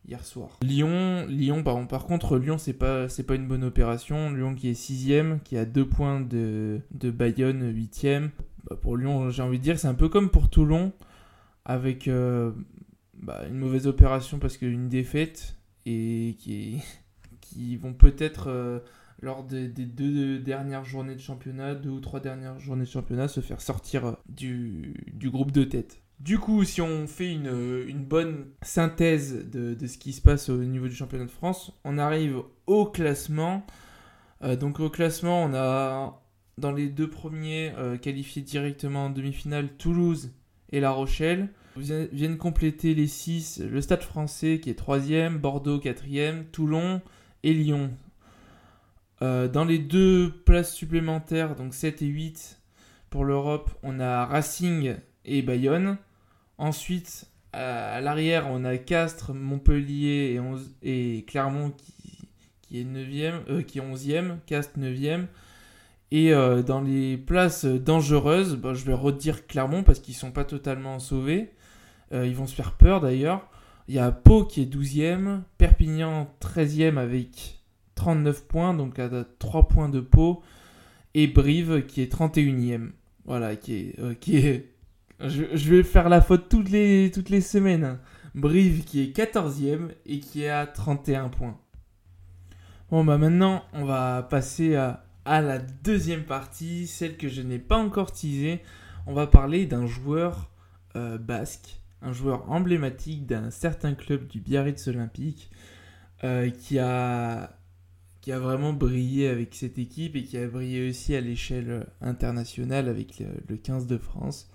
hier 0.07 0.25
soir. 0.25 0.57
Lyon, 0.63 1.25
Lyon 1.27 1.63
par, 1.63 2.05
contre, 2.05 2.37
Lyon 2.37 2.57
c'est 2.57 2.73
pas, 2.73 3.07
c'est 3.07 3.23
pas 3.23 3.35
une 3.35 3.47
bonne 3.47 3.63
opération. 3.63 4.31
Lyon 4.31 4.55
qui 4.55 4.69
est 4.69 4.73
6ème, 4.73 5.39
qui 5.43 5.57
a 5.57 5.65
2 5.65 5.87
points 5.87 6.21
de, 6.21 6.81
Bayonne 6.91 7.71
8ème. 7.71 8.29
Bah, 8.67 8.75
pour 8.81 8.97
Lyon, 8.97 9.29
j'ai 9.29 9.43
envie 9.43 9.59
de 9.59 9.63
dire, 9.63 9.77
c'est 9.77 9.87
un 9.87 9.93
peu 9.93 10.09
comme 10.09 10.29
pour 10.29 10.49
Toulon 10.49 10.91
avec 11.65 12.09
bah, 13.25 13.43
une 13.47 13.57
mauvaise 13.57 13.87
opération 13.87 14.37
parce 14.37 14.55
qu'une 14.55 14.87
défaite 14.87 15.55
et 15.87 16.35
qui, 16.39 17.75
vont 17.77 17.93
peut-être 17.93 18.49
euh, 18.49 18.79
lors 19.19 19.43
des, 19.43 19.67
deux 19.67 20.37
dernières 20.37 20.85
journées 20.85 21.15
de 21.15 21.19
championnat, 21.19 21.73
deux 21.73 21.89
ou 21.89 21.99
trois 21.99 22.19
dernières 22.19 22.59
journées 22.59 22.85
de 22.85 22.89
championnat, 22.89 23.27
se 23.27 23.41
faire 23.41 23.61
sortir 23.61 24.05
euh, 24.05 24.11
du, 24.29 24.93
du 25.11 25.31
groupe 25.31 25.51
de 25.51 25.63
tête. 25.63 26.01
Du 26.19 26.37
coup, 26.37 26.63
si 26.63 26.81
on 26.81 27.07
fait 27.07 27.31
une, 27.31 27.83
une 27.87 28.05
bonne 28.05 28.45
synthèse 28.61 29.49
de, 29.49 29.73
de, 29.73 29.87
ce 29.87 29.97
qui 29.97 30.13
se 30.13 30.21
passe 30.21 30.49
au 30.49 30.63
niveau 30.63 30.87
du 30.87 30.95
championnat 30.95 31.25
de 31.25 31.31
France, 31.31 31.73
on 31.83 31.97
arrive 31.97 32.43
au 32.67 32.85
classement. 32.85 33.65
donc 34.59 34.79
au 34.79 34.89
classement, 34.89 35.43
on 35.43 35.53
a 35.53 36.21
dans 36.57 36.71
les 36.71 36.87
deux 36.87 37.09
premiers 37.09 37.73
qualifiés 38.01 38.43
directement 38.43 39.07
en 39.07 39.09
demi-finale 39.09 39.67
Toulouse 39.77 40.31
et 40.71 40.79
La 40.79 40.91
Rochelle. 40.91 41.49
Viennent 41.77 42.37
compléter 42.37 42.93
les 42.93 43.07
6 43.07 43.61
le 43.69 43.81
Stade 43.81 44.01
français 44.01 44.61
qui 44.61 44.69
est 44.69 44.79
3ème, 44.79 45.37
Bordeaux 45.37 45.77
4ème, 45.77 46.45
Toulon 46.45 47.01
et 47.43 47.53
Lyon. 47.53 47.91
Euh, 49.21 49.47
dans 49.49 49.65
les 49.65 49.79
deux 49.79 50.31
places 50.45 50.73
supplémentaires, 50.73 51.55
donc 51.55 51.73
7 51.73 52.01
et 52.01 52.05
8 52.05 52.61
pour 53.09 53.25
l'Europe, 53.25 53.71
on 53.83 53.99
a 53.99 54.25
Racing 54.25 54.95
et 55.25 55.41
Bayonne. 55.41 55.97
Ensuite, 56.57 57.25
à, 57.51 57.99
l'arrière, 57.99 58.47
on 58.49 58.63
a 58.63 58.77
Castres, 58.77 59.33
Montpellier 59.33 60.39
et, 60.81 61.25
Clermont 61.27 61.71
qui, 62.61 62.79
est 62.79 62.83
9e, 62.83 63.63
qui 63.65 63.79
est 63.79 63.81
11e, 63.81 64.37
Castres 64.45 64.79
9e. 64.79 65.25
Et 66.11 66.31
dans 66.65 66.81
les 66.81 67.17
places 67.17 67.65
dangereuses, 67.65 68.55
bah, 68.55 68.73
je 68.73 68.85
vais 68.85 68.93
redire 68.93 69.47
Clermont 69.47 69.83
parce 69.83 69.99
qu'ils 69.99 70.15
sont 70.15 70.31
pas 70.31 70.45
totalement 70.45 70.99
sauvés. 70.99 71.51
Ils 72.11 72.35
vont 72.35 72.47
se 72.47 72.55
faire 72.55 72.73
peur 72.73 73.01
d'ailleurs. 73.01 73.49
Il 73.87 73.95
y 73.95 73.99
a 73.99 74.11
Pau 74.11 74.45
qui 74.45 74.61
est 74.61 74.73
12e, 74.73 75.41
Perpignan 75.57 76.27
13e 76.41 76.97
avec 76.97 77.59
39 77.95 78.47
points, 78.47 78.73
donc 78.73 78.97
à 78.99 79.09
3 79.39 79.67
points 79.67 79.89
de 79.89 79.99
Pau, 79.99 80.41
et 81.13 81.27
Brive 81.27 81.85
qui 81.85 82.01
est 82.01 82.11
31e. 82.11 82.91
Voilà, 83.25 83.55
qui 83.55 83.75
est. 83.75 83.99
Euh, 83.99 84.49
je, 85.19 85.69
vais 85.69 85.83
faire 85.83 86.09
la 86.09 86.21
faute 86.21 86.49
toutes 86.49 86.69
les, 86.69 87.11
toutes 87.13 87.29
les 87.29 87.41
semaines. 87.41 87.99
Brive 88.33 88.83
qui 88.83 89.01
est 89.01 89.15
14e 89.15 89.89
et 90.05 90.19
qui 90.19 90.43
est 90.43 90.49
à 90.49 90.67
31 90.67 91.29
points. 91.29 91.57
Bon, 92.91 93.03
bah 93.03 93.17
maintenant, 93.17 93.63
on 93.73 93.85
va 93.85 94.23
passer 94.23 94.75
à, 94.75 95.05
à 95.23 95.41
la 95.41 95.59
deuxième 95.59 96.23
partie, 96.23 96.85
celle 96.85 97.17
que 97.17 97.29
je 97.29 97.41
n'ai 97.41 97.59
pas 97.59 97.77
encore 97.77 98.11
teasée. 98.11 98.61
On 99.07 99.13
va 99.13 99.25
parler 99.25 99.65
d'un 99.65 99.87
joueur 99.87 100.51
euh, 100.95 101.17
basque 101.17 101.79
un 102.05 102.13
joueur 102.13 102.49
emblématique 102.51 103.25
d'un 103.25 103.49
certain 103.49 103.95
club 103.95 104.27
du 104.27 104.39
Biarritz 104.39 104.87
Olympique 104.87 105.49
euh, 106.23 106.49
qui, 106.49 106.77
a, 106.77 107.57
qui 108.21 108.31
a 108.31 108.39
vraiment 108.39 108.73
brillé 108.73 109.27
avec 109.27 109.55
cette 109.55 109.79
équipe 109.79 110.15
et 110.15 110.23
qui 110.23 110.37
a 110.37 110.47
brillé 110.47 110.89
aussi 110.89 111.15
à 111.15 111.21
l'échelle 111.21 111.87
internationale 112.01 112.87
avec 112.87 113.21
le, 113.47 113.57
15 113.57 113.87
de 113.87 113.97
France, 113.97 114.49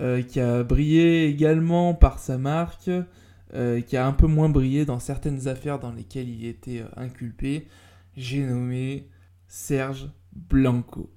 euh, 0.00 0.22
qui 0.22 0.40
a 0.40 0.62
brillé 0.62 1.26
également 1.26 1.94
par 1.94 2.20
sa 2.20 2.38
marque, 2.38 2.90
euh, 3.54 3.80
qui 3.80 3.96
a 3.96 4.06
un 4.06 4.12
peu 4.12 4.28
moins 4.28 4.48
brillé 4.48 4.84
dans 4.84 5.00
certaines 5.00 5.48
affaires 5.48 5.80
dans 5.80 5.92
lesquelles 5.92 6.28
il 6.28 6.46
était 6.46 6.84
inculpé. 6.96 7.66
J'ai 8.16 8.44
nommé 8.44 9.08
Serge 9.48 10.10
Blanco. 10.32 11.13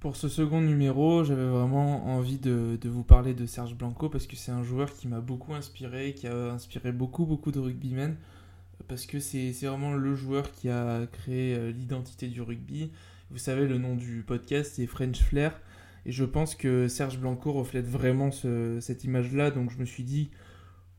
Pour 0.00 0.16
ce 0.16 0.30
second 0.30 0.62
numéro, 0.62 1.24
j'avais 1.24 1.46
vraiment 1.46 2.06
envie 2.06 2.38
de, 2.38 2.78
vous 2.84 3.04
parler 3.04 3.34
de 3.34 3.44
Serge 3.44 3.74
Blanco 3.74 4.08
parce 4.08 4.26
que 4.26 4.34
c'est 4.34 4.50
un 4.50 4.62
joueur 4.62 4.94
qui 4.94 5.08
m'a 5.08 5.20
beaucoup 5.20 5.52
inspiré, 5.52 6.14
qui 6.14 6.26
a 6.26 6.52
inspiré 6.52 6.90
beaucoup 6.90 7.26
beaucoup 7.26 7.52
de 7.52 7.58
rugbymen 7.58 8.16
parce 8.88 9.04
que 9.04 9.20
c'est 9.20 9.52
vraiment 9.62 9.92
le 9.92 10.14
joueur 10.14 10.52
qui 10.52 10.70
a 10.70 11.06
créé 11.06 11.54
euh, 11.54 11.70
l'identité 11.70 12.28
du 12.28 12.40
rugby. 12.40 12.90
Vous 13.30 13.36
savez, 13.36 13.68
le 13.68 13.76
nom 13.76 13.94
du 13.94 14.24
podcast 14.26 14.72
c'est 14.76 14.86
French 14.86 15.20
Flair 15.20 15.60
et 16.06 16.12
je 16.12 16.24
pense 16.24 16.54
que 16.54 16.88
Serge 16.88 17.18
Blanco 17.18 17.52
reflète 17.52 17.86
vraiment 17.86 18.30
cette 18.30 19.04
image-là. 19.04 19.50
Donc 19.50 19.70
je 19.70 19.76
me 19.76 19.84
suis 19.84 20.04
dit, 20.04 20.30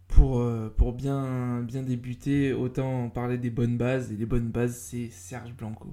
pour, 0.09 0.41
euh, 0.41 0.71
bien 0.95 1.65
débuter, 1.65 2.53
autant 2.53 3.09
parler 3.09 3.39
des 3.39 3.49
bonnes 3.49 3.77
bases 3.77 4.11
et 4.11 4.15
les 4.15 4.27
bonnes 4.27 4.51
bases 4.51 4.75
c'est 4.75 5.09
Serge 5.09 5.55
Blanco. 5.55 5.91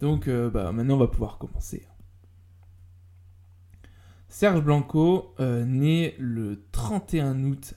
Donc 0.00 0.28
euh, 0.28 0.50
bah, 0.50 0.72
maintenant 0.72 0.96
on 0.96 0.98
va 0.98 1.08
pouvoir 1.08 1.38
commencer. 1.38 1.86
Serge 4.32 4.62
Blanco, 4.62 5.34
euh, 5.40 5.66
né 5.66 6.14
le 6.18 6.64
31 6.72 7.44
août 7.44 7.74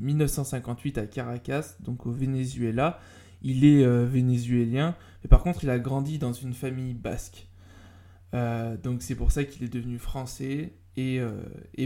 1958 0.00 0.98
euh, 0.98 1.02
à 1.02 1.06
Caracas, 1.06 1.76
donc 1.78 2.06
au 2.06 2.10
Venezuela. 2.10 2.98
Il 3.40 3.64
est 3.64 3.84
euh, 3.84 4.04
vénézuélien, 4.04 4.96
mais 5.22 5.28
par 5.28 5.44
contre 5.44 5.62
il 5.62 5.70
a 5.70 5.78
grandi 5.78 6.18
dans 6.18 6.32
une 6.32 6.54
famille 6.54 6.94
basque. 6.94 7.46
donc 8.32 9.02
c'est 9.02 9.14
pour 9.14 9.30
ça 9.30 9.44
qu'il 9.44 9.62
est 9.62 9.72
devenu 9.72 10.00
français 10.00 10.72
et, 10.96 11.20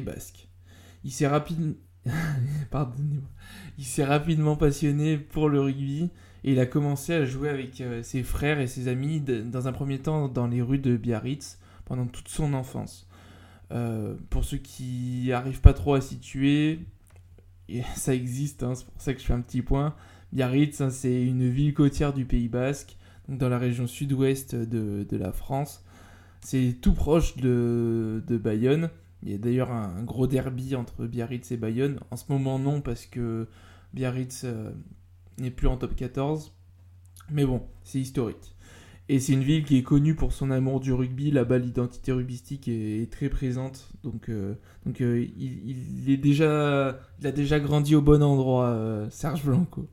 basque. 0.01 0.49
Il 1.05 1.13
s'est 1.13 1.29
il 3.79 3.85
s'est 3.85 4.05
rapidement 4.05 4.57
passionné 4.57 5.19
pour 5.19 5.51
le 5.51 5.61
rugby 5.61 6.11
et 6.43 6.53
il 6.53 6.59
a 6.59 6.65
commencé 6.65 7.13
à 7.13 7.27
jouer 7.27 7.51
avec 7.51 7.83
ses 8.03 8.23
frères 8.23 8.61
et 8.61 8.67
ses 8.67 8.89
amis 8.89 9.21
dans 9.21 9.69
un 9.69 9.73
premier 9.73 9.99
temps 9.99 10.29
dans 10.29 10.47
les 10.47 10.63
rues 10.63 10.79
de 10.79 10.97
Biarritz 10.97 11.59
pendant 11.85 12.07
toute 12.07 12.29
son 12.29 12.55
enfance. 12.55 13.07
Euh, 13.73 14.15
pour 14.31 14.45
ceux 14.45 14.59
qui 14.59 15.27
n'arrivent 15.29 15.61
pas 15.61 15.75
trop 15.75 15.95
à 15.95 16.01
situer, 16.01 16.81
et 17.69 17.83
ça 17.97 18.15
existe, 18.15 18.63
hein, 18.63 18.75
c'est 18.75 18.87
pour 18.87 19.01
ça 19.01 19.15
que 19.15 19.21
je 19.21 19.27
fais 19.27 19.33
un 19.33 19.41
petit 19.41 19.63
point. 19.63 19.95
Biarritz, 20.33 20.81
hein, 20.81 20.91
c'est 20.91 21.23
une 21.23 21.49
ville 21.49 21.75
côtière 21.75 22.13
du 22.13 22.25
Pays 22.25 22.49
Basque, 22.49 22.97
dans 23.29 23.49
la 23.49 23.59
région 23.59 23.87
sud-ouest 23.87 24.55
de, 24.55 25.17
la 25.17 25.33
France. 25.33 25.85
C'est 26.41 26.79
tout 26.81 26.95
proche 26.95 27.37
de, 27.37 28.23
Bayonne. 28.29 28.91
Il 29.23 29.31
y 29.31 29.35
a 29.35 29.39
d'ailleurs 29.39 29.73
un, 29.73 30.03
gros 30.05 30.27
derby 30.27 30.77
entre 30.77 31.07
Biarritz 31.07 31.51
et 31.51 31.57
Bayonne. 31.57 31.99
En 32.11 32.17
ce 32.17 32.25
moment, 32.29 32.59
non, 32.59 32.81
parce 32.81 33.07
que 33.07 33.49
Biarritz 33.95 34.43
euh, 34.45 34.71
n'est 35.39 35.51
plus 35.51 35.67
en 35.67 35.77
top 35.77 35.97
14. 35.97 36.53
Mais 37.31 37.45
bon, 37.45 37.63
c'est 37.83 37.99
historique. 37.99 38.56
Et 39.09 39.21
c'est 39.21 39.35
une 39.35 39.43
ville 39.43 39.65
qui 39.65 39.79
est 39.79 39.83
connue 39.85 40.17
pour 40.17 40.33
son 40.33 40.51
amour 40.51 40.81
du 40.81 40.93
rugby. 40.93 41.31
Là-bas, 41.31 41.59
l'identité 41.59 42.11
rugbystique 42.11 42.67
est, 42.67 43.11
très 43.11 43.29
présente. 43.29 43.89
Donc, 44.03 44.29
euh, 44.29 44.55
euh, 45.01 45.27
il, 45.37 46.11
est 46.11 46.17
déjà, 46.17 46.99
il 47.21 47.27
a 47.27 47.33
déjà 47.33 47.61
grandi 47.61 47.95
au 47.95 48.03
bon 48.03 48.21
endroit, 48.23 48.67
euh, 48.67 49.09
Serge 49.11 49.45
Blanco. 49.45 49.89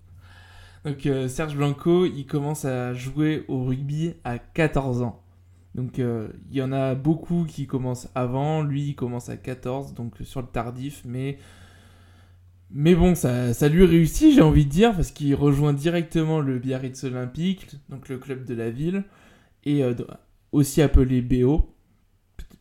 Donc, 0.84 1.08
Serge 1.30 1.56
Blanco, 1.56 2.06
il 2.06 2.26
commence 2.26 2.66
à 2.66 2.94
jouer 2.94 3.46
au 3.48 3.64
rugby 3.64 4.16
à 4.24 4.40
14 4.40 5.04
ans. 5.04 5.24
Donc, 5.76 5.98
il 6.00 6.58
y 6.58 6.62
en 6.62 6.72
a 6.72 6.94
beaucoup 6.94 7.46
qui 7.48 7.68
commencent 7.68 8.10
avant. 8.16 8.64
Lui, 8.64 8.90
il 8.90 8.96
commence 8.96 9.30
à 9.30 9.38
14, 9.38 9.94
donc 9.94 10.16
sur 10.24 10.42
le 10.42 10.48
tardif. 10.48 11.04
Mais 11.06 11.38
mais 12.76 12.96
bon, 12.96 13.14
ça, 13.14 13.54
ça 13.54 13.70
lui 13.70 13.86
réussit, 13.86 14.34
j'ai 14.34 14.42
envie 14.42 14.66
de 14.66 14.70
dire, 14.72 14.96
parce 14.96 15.12
qu'il 15.12 15.36
rejoint 15.36 15.74
directement 15.74 16.40
le 16.40 16.58
Biarritz 16.58 17.04
Olympique, 17.04 17.68
donc 17.88 18.10
le 18.10 18.18
club 18.18 18.46
de 18.46 18.56
la 18.56 18.72
ville, 18.72 19.04
et 19.64 19.84
euh, 19.84 19.94
aussi 20.52 20.82
appelé 20.82 21.22
BO. 21.22 21.76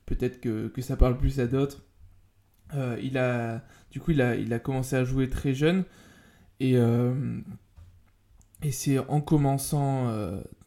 Peut-être 0.05 0.41
que, 0.41 0.71
ça 0.83 0.99
parle 0.99 1.17
plus 1.17 1.41
à 1.41 1.47
d'autres. 1.47 1.83
Euh, 2.75 2.99
il 3.03 3.17
a, 3.17 3.65
du 3.91 4.01
coup, 4.01 4.11
il 4.11 4.21
a, 4.21 4.59
commencé 4.59 4.97
à 4.97 5.05
jouer 5.05 5.31
très 5.31 5.55
jeune, 5.55 5.85
et, 6.61 6.77
euh, 6.77 7.15
c'est 8.71 8.99
en 8.99 9.23
commençant 9.23 10.13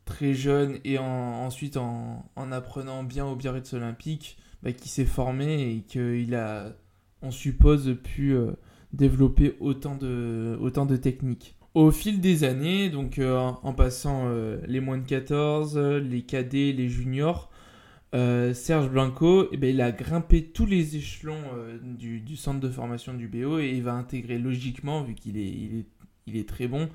très 0.06 0.34
jeune 0.34 0.80
et 0.84 0.98
en, 0.98 1.06
ensuite 1.06 1.78
en, 1.78 2.30
en, 2.36 2.52
apprenant 2.52 3.04
bien 3.04 3.26
au 3.26 3.36
Biarritz 3.36 3.74
Olympique 3.74 4.38
bah, 4.64 4.74
qu'il 4.74 4.90
s'est 4.90 5.06
formé 5.06 5.72
et 5.72 5.82
qu'il 5.82 6.36
a, 6.36 6.74
on 7.22 7.32
suppose, 7.32 7.96
pu 8.04 8.36
développer 8.96 9.56
autant 9.60 9.96
de, 9.96 10.58
autant 10.62 10.88
techniques. 10.88 11.56
Au 11.74 11.92
fil 11.92 12.22
des 12.22 12.46
années, 12.46 12.90
donc 12.90 13.20
euh, 13.20 13.38
en 13.38 13.74
passant 13.74 14.24
euh, 14.28 14.62
les 14.66 14.80
moins 14.80 14.98
de 14.98 15.06
14, 15.06 15.78
les 15.78 16.22
cadets, 16.22 16.72
les 16.72 16.88
juniors, 16.88 17.52
euh, 18.14 18.54
Serge 18.54 18.90
Blanco, 18.90 19.50
eh 19.52 19.58
ben, 19.58 19.76
il 19.76 19.82
a 19.82 19.92
grimpé 19.92 20.46
tous 20.46 20.66
les 20.66 20.96
échelons 20.96 21.42
du, 21.84 22.38
centre 22.38 22.62
de 22.62 22.70
formation 22.70 23.14
du 23.14 23.28
BO 23.28 23.60
et 23.60 23.72
il 23.72 23.84
va 23.84 23.94
intégrer 23.94 24.38
logiquement, 24.38 25.04
vu 25.04 25.16
qu'il 25.16 25.38
est, 25.38 25.50
il 25.50 25.80
est, 25.80 25.86
il 26.28 26.38
est, 26.38 26.48
très 26.48 26.68
bon, 26.70 26.88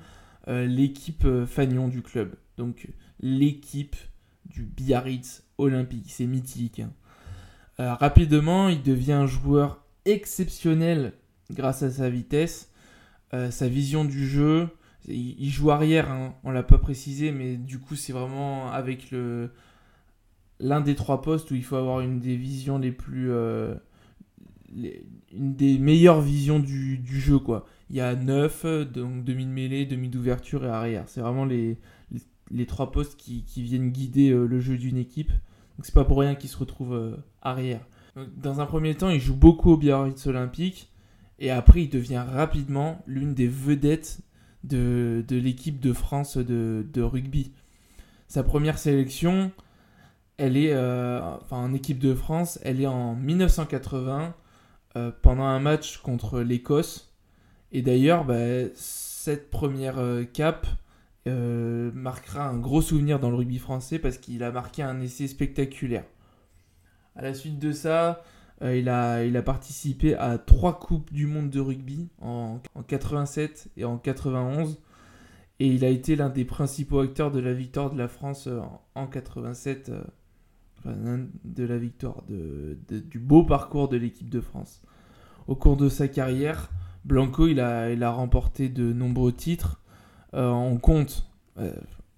l'équipe 0.47 1.27
Fagnon 1.45 1.87
du 1.87 2.01
club. 2.01 2.33
Donc 2.57 2.87
l'équipe 3.19 3.95
du 4.47 4.63
Biarritz 4.63 5.43
Olympique, 5.59 6.07
c'est 6.07 6.25
mythique. 6.25 6.79
Hein. 6.79 7.93
rapidement, 7.99 8.67
il 8.67 8.81
devient 8.81 9.13
un 9.13 9.27
joueur 9.27 9.85
exceptionnel 10.05 11.13
grâce 11.51 11.83
à 11.83 11.91
sa 11.91 12.09
vitesse, 12.09 12.71
euh, 13.33 13.51
sa 13.51 13.67
vision 13.67 14.05
du 14.05 14.27
jeu. 14.27 14.69
Il, 15.07 15.49
joue 15.49 15.71
arrière, 15.71 16.11
hein, 16.11 16.35
on 16.43 16.51
l'a 16.51 16.61
pas 16.61 16.77
précisé, 16.77 17.31
mais 17.31 17.57
du 17.57 17.79
coup 17.79 17.95
c'est 17.95 18.13
vraiment 18.13 18.71
avec 18.71 19.09
le 19.09 19.49
l'un 20.59 20.79
des 20.79 20.93
trois 20.93 21.23
postes 21.23 21.49
où 21.49 21.55
il 21.55 21.63
faut 21.63 21.75
avoir 21.75 22.01
une 22.01 22.19
des 22.19 22.35
visions 22.35 22.77
les 22.77 22.91
plus 22.91 23.31
euh, 23.31 23.73
une 24.75 25.55
des 25.55 25.79
meilleures 25.79 26.21
visions 26.21 26.59
du, 26.59 27.01
jeu 27.03 27.39
quoi. 27.39 27.65
Il 27.89 27.95
y 27.95 28.01
a 28.01 28.15
neuf, 28.15 28.63
donc 28.63 29.23
demi 29.23 29.45
de 29.45 29.49
mêlée, 29.49 29.87
demi 29.87 30.07
d'ouverture 30.07 30.63
et 30.65 30.69
arrière. 30.69 31.05
C'est 31.07 31.21
vraiment 31.21 31.45
les, 31.45 31.79
les, 32.51 32.65
trois 32.67 32.91
postes 32.91 33.17
qui, 33.17 33.43
viennent 33.57 33.89
guider 33.89 34.29
euh, 34.29 34.45
le 34.45 34.59
jeu 34.59 34.77
d'une 34.77 34.97
équipe. 34.97 35.31
Donc 35.31 35.85
c'est 35.85 35.95
pas 35.95 36.05
pour 36.05 36.19
rien 36.19 36.35
qu'il 36.35 36.49
se 36.49 36.57
retrouve 36.57 37.17
arrière. 37.41 37.81
dans 38.37 38.61
un 38.61 38.67
premier 38.67 38.93
temps, 38.93 39.09
il 39.09 39.19
joue 39.19 39.35
beaucoup 39.35 39.71
au 39.71 39.77
Biarritz 39.77 40.27
Olympique. 40.27 40.90
Et 41.41 41.49
après, 41.49 41.81
il 41.81 41.89
devient 41.89 42.23
rapidement 42.23 43.01
l'une 43.07 43.33
des 43.33 43.47
vedettes 43.47 44.19
de, 44.63 45.25
l'équipe 45.31 45.79
de 45.79 45.91
France 45.91 46.37
de, 46.37 47.01
rugby. 47.01 47.51
Sa 48.27 48.43
première 48.43 48.77
sélection, 48.77 49.51
elle 50.37 50.55
est 50.55 50.71
euh, 50.71 51.19
enfin, 51.41 51.57
en 51.57 51.73
équipe 51.73 51.97
de 51.97 52.13
France, 52.13 52.59
elle 52.61 52.79
est 52.79 52.85
en 52.85 53.15
1980 53.15 54.35
euh, 54.95 55.11
pendant 55.23 55.45
un 55.45 55.59
match 55.59 55.97
contre 55.97 56.41
l'Écosse. 56.41 57.11
Et 57.71 57.81
d'ailleurs, 57.81 58.23
bah, 58.23 58.69
cette 58.75 59.49
première 59.49 59.97
euh, 59.97 60.23
cape 60.23 60.67
marquera 61.25 62.47
un 62.47 62.57
gros 62.57 62.83
souvenir 62.83 63.19
dans 63.19 63.31
le 63.31 63.35
rugby 63.35 63.57
français 63.57 63.97
parce 63.97 64.19
qu'il 64.19 64.43
a 64.43 64.51
marqué 64.51 64.83
un 64.83 65.01
essai 65.01 65.27
spectaculaire. 65.27 66.05
À 67.15 67.23
la 67.23 67.33
suite 67.33 67.57
de 67.57 67.71
ça, 67.71 68.23
il, 68.61 68.89
a, 68.89 69.23
il 69.23 69.35
a 69.37 69.41
participé 69.41 70.15
à 70.15 70.37
trois 70.37 70.79
Coupes 70.79 71.11
du 71.11 71.25
Monde 71.25 71.49
de 71.49 71.59
rugby 71.59 72.09
en, 72.21 72.59
en 72.75 72.83
87 72.83 73.69
et 73.77 73.85
en 73.85 73.97
91. 73.97 74.79
Et 75.59 75.67
il 75.67 75.85
a 75.85 75.89
été 75.89 76.15
l'un 76.15 76.29
des 76.29 76.45
principaux 76.45 76.99
acteurs 76.99 77.31
de 77.31 77.39
la 77.39 77.53
victoire 77.53 77.91
de 77.91 77.97
la 77.97 78.07
France 78.07 78.49
en, 78.95 79.07
87, 79.07 79.91
de 80.85 81.63
la 81.63 81.77
victoire 81.77 82.23
de, 82.29 82.77
du 82.89 83.19
beau 83.19 83.43
parcours 83.43 83.87
de 83.87 83.97
l'équipe 83.97 84.29
de 84.29 84.41
France. 84.41 84.81
Au 85.47 85.55
cours 85.55 85.77
de 85.77 85.87
sa 85.87 86.07
carrière, 86.07 86.71
Blanco 87.05 87.47
il 87.47 87.59
a, 87.59 87.91
il 87.91 88.03
a 88.03 88.09
remporté 88.09 88.69
de 88.69 88.91
nombreux 88.91 89.33
titres. 89.33 89.81
on 90.33 90.77
compte 90.77 91.27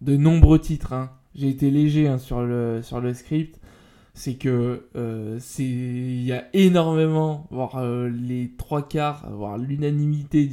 de 0.04 0.18
nombreux 0.18 0.60
titres. 0.60 0.94
Hein. 0.94 1.12
J'ai 1.34 1.50
été 1.50 1.72
léger 1.72 2.08
hein, 2.08 2.18
sur, 2.18 2.42
le, 2.42 2.82
sur 2.84 3.02
le 3.02 3.14
script. 3.14 3.60
C'est 4.16 4.36
que 4.36 4.88
euh, 4.96 5.40
il 5.58 6.22
y 6.22 6.32
a 6.32 6.48
énormément, 6.54 7.48
voire 7.50 7.78
euh, 7.78 8.10
les 8.10 8.54
trois 8.58 8.88
quarts, 8.88 9.28
voire 9.32 9.58
l'unanimité 9.58 10.48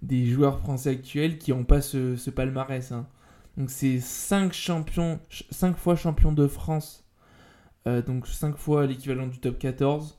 des 0.00 0.26
joueurs 0.26 0.58
français 0.58 0.90
actuels 0.90 1.38
qui 1.38 1.50
n'ont 1.50 1.64
pas 1.64 1.82
ce, 1.82 2.30
palmarès. 2.30 2.92
Hein. 2.92 3.06
Donc 3.58 3.70
c'est 3.70 4.00
5 4.00 4.54
champions, 4.54 5.20
5 5.50 5.76
fois 5.76 5.96
champion 5.96 6.32
de 6.32 6.46
France, 6.46 7.04
euh, 7.86 8.00
donc 8.00 8.26
5 8.26 8.56
fois 8.56 8.86
l'équivalent 8.86 9.26
du 9.26 9.38
top 9.38 9.58
14, 9.58 10.18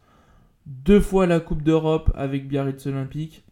2 0.68 1.00
fois 1.00 1.26
la 1.26 1.40
Coupe 1.40 1.64
d'Europe 1.64 2.12
avec 2.14 2.48
Biarritz 2.48 2.86
Olympique, 2.86 3.46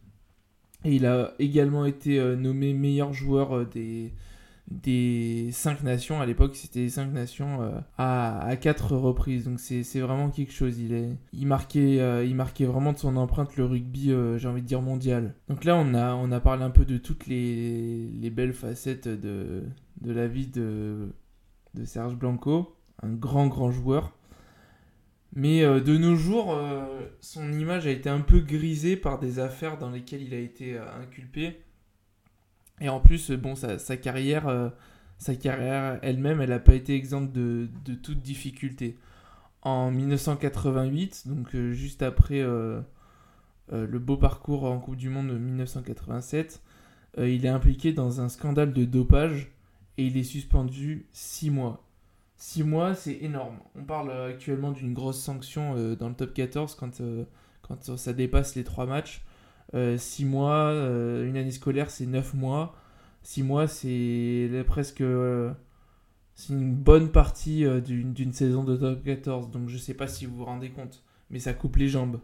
et 0.86 0.96
il 0.96 1.08
a 1.08 1.34
également 1.39 1.86
été 1.86 2.20
nommé 2.36 2.74
meilleur 2.74 3.13
joueur 3.13 3.65
des, 3.65 4.13
des 4.71 5.49
cinq 5.51 5.83
nations. 5.83 6.21
À 6.21 6.25
l'époque, 6.25 6.55
c'était 6.55 6.89
cinq 6.89 7.11
nations 7.11 7.61
euh, 7.61 7.79
à, 7.97 8.39
à 8.45 8.55
quatre 8.55 8.95
reprises. 8.95 9.45
Donc 9.45 9.59
c'est 9.59 9.99
vraiment 9.99 10.29
quelque 10.29 10.53
chose. 10.53 10.79
Il, 10.79 10.93
est, 10.93 11.17
il, 11.33 11.47
marquait, 11.47 11.99
euh, 11.99 12.25
il 12.25 12.35
marquait 12.35 12.65
vraiment 12.65 12.93
de 12.93 12.97
son 12.97 13.15
empreinte 13.17 13.55
le 13.57 13.65
rugby, 13.65 14.11
euh, 14.11 14.37
j'ai 14.37 14.47
envie 14.47 14.61
de 14.61 14.67
dire, 14.67 14.81
mondial. 14.81 15.35
Donc 15.49 15.63
là, 15.65 15.75
on 15.75 15.93
a, 15.93 16.15
on 16.15 16.31
a 16.31 16.39
parlé 16.39 16.63
un 16.63 16.69
peu 16.69 16.85
de 16.85 16.97
toutes 16.97 17.27
les, 17.27 18.07
les 18.07 18.29
belles 18.29 18.53
facettes 18.53 19.07
de, 19.07 19.63
de 20.01 20.11
la 20.11 20.27
vie 20.27 20.47
de, 20.47 21.09
de 21.73 21.85
Serge 21.85 22.15
Blanco. 22.15 22.75
Un 23.03 23.13
grand, 23.13 23.47
grand 23.47 23.71
joueur. 23.71 24.15
Mais 25.33 25.61
de 25.61 25.97
nos 25.97 26.15
jours, 26.17 26.59
son 27.21 27.53
image 27.53 27.87
a 27.87 27.89
été 27.89 28.09
un 28.09 28.19
peu 28.19 28.41
grisée 28.41 28.97
par 28.97 29.17
des 29.17 29.39
affaires 29.39 29.77
dans 29.77 29.89
lesquelles 29.89 30.21
il 30.23 30.33
a 30.33 30.39
été 30.39 30.77
inculpé. 30.77 31.61
Et 32.81 32.89
en 32.89 33.00
plus, 33.00 33.31
bon, 33.31 33.55
sa, 33.55 33.77
carrière, 33.97 34.47
euh, 34.47 34.69
carrière 35.39 36.00
elle-même, 36.01 36.41
elle 36.41 36.50
n'a 36.50 36.59
pas 36.59 36.73
été 36.73 36.95
exempte 36.95 37.31
de, 37.31 37.69
toute 38.01 38.21
difficulté. 38.21 38.97
En 39.61 39.91
1988, 39.91 41.27
donc 41.27 41.53
euh, 41.53 41.71
juste 41.71 42.01
après 42.01 42.41
euh, 42.41 42.81
le 43.69 44.00
beau 44.00 44.17
parcours 44.17 44.63
en 44.63 44.79
Coupe 44.79 44.95
du 44.95 45.09
Monde 45.09 45.27
de 45.27 45.38
1987, 45.38 46.61
il 47.19 47.45
est 47.45 47.50
impliqué 47.50 47.93
dans 47.93 48.21
un 48.21 48.29
scandale 48.29 48.73
de 48.73 48.85
dopage 48.85 49.51
et 49.97 50.05
il 50.05 50.17
est 50.17 50.23
suspendu 50.23 51.05
6 51.11 51.51
mois. 51.51 51.83
6 52.38 52.63
mois, 52.63 52.95
c'est 52.95 53.17
énorme. 53.21 53.59
On 53.75 53.83
parle 53.83 54.11
actuellement 54.11 54.71
d'une 54.71 54.93
grosse 54.93 55.19
sanction 55.19 55.75
dans 55.95 56.09
le 56.09 56.15
top 56.15 56.33
14 56.33 56.73
quand, 56.73 57.00
quand 57.61 57.97
ça 57.97 58.13
dépasse 58.13 58.55
les 58.55 58.63
3 58.63 58.88
matchs. 58.88 59.23
6 59.73 59.77
euh, 59.77 60.27
mois, 60.27 60.69
euh, 60.71 61.27
une 61.27 61.37
année 61.37 61.51
scolaire 61.51 61.89
c'est 61.89 62.05
9 62.05 62.33
mois. 62.33 62.75
6 63.23 63.43
mois 63.43 63.67
c'est 63.67 64.49
presque 64.67 65.01
euh, 65.01 65.51
c'est 66.35 66.53
une 66.53 66.73
bonne 66.73 67.11
partie 67.11 67.65
d'une 67.81 68.33
saison 68.33 68.63
de 68.63 68.75
top 68.75 69.03
14. 69.03 69.51
Donc 69.51 69.69
je 69.69 69.77
sais 69.77 69.93
pas 69.93 70.07
si 70.07 70.25
vous 70.25 70.37
vous 70.37 70.45
rendez 70.45 70.69
compte, 70.69 71.03
mais 71.29 71.39
ça 71.39 71.53
coupe 71.53 71.77
les 71.77 71.87
jambes. 71.87 72.19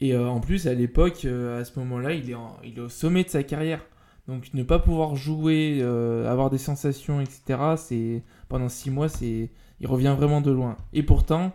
Et 0.00 0.16
en 0.16 0.40
plus, 0.40 0.66
à 0.66 0.74
l'époque, 0.74 1.24
à 1.24 1.64
ce 1.64 1.78
moment-là, 1.78 2.14
il, 2.14 2.28
est 2.28 2.34
il 2.64 2.76
est 2.76 2.80
au 2.80 2.88
sommet 2.88 3.22
de 3.22 3.28
sa 3.28 3.44
carrière. 3.44 3.86
Donc 4.26 4.52
ne 4.52 4.62
pas 4.64 4.80
pouvoir 4.80 5.14
jouer, 5.14 5.80
avoir 5.82 6.50
des 6.50 6.58
sensations, 6.58 7.20
etc., 7.20 7.76
c'est 7.76 8.24
pendant 8.48 8.68
6 8.68 8.90
mois, 8.90 9.08
c'est 9.08 9.50
il 9.80 9.86
revient 9.86 10.14
vraiment 10.16 10.40
de 10.40 10.50
loin. 10.50 10.76
Et 10.92 11.04
pourtant, 11.04 11.52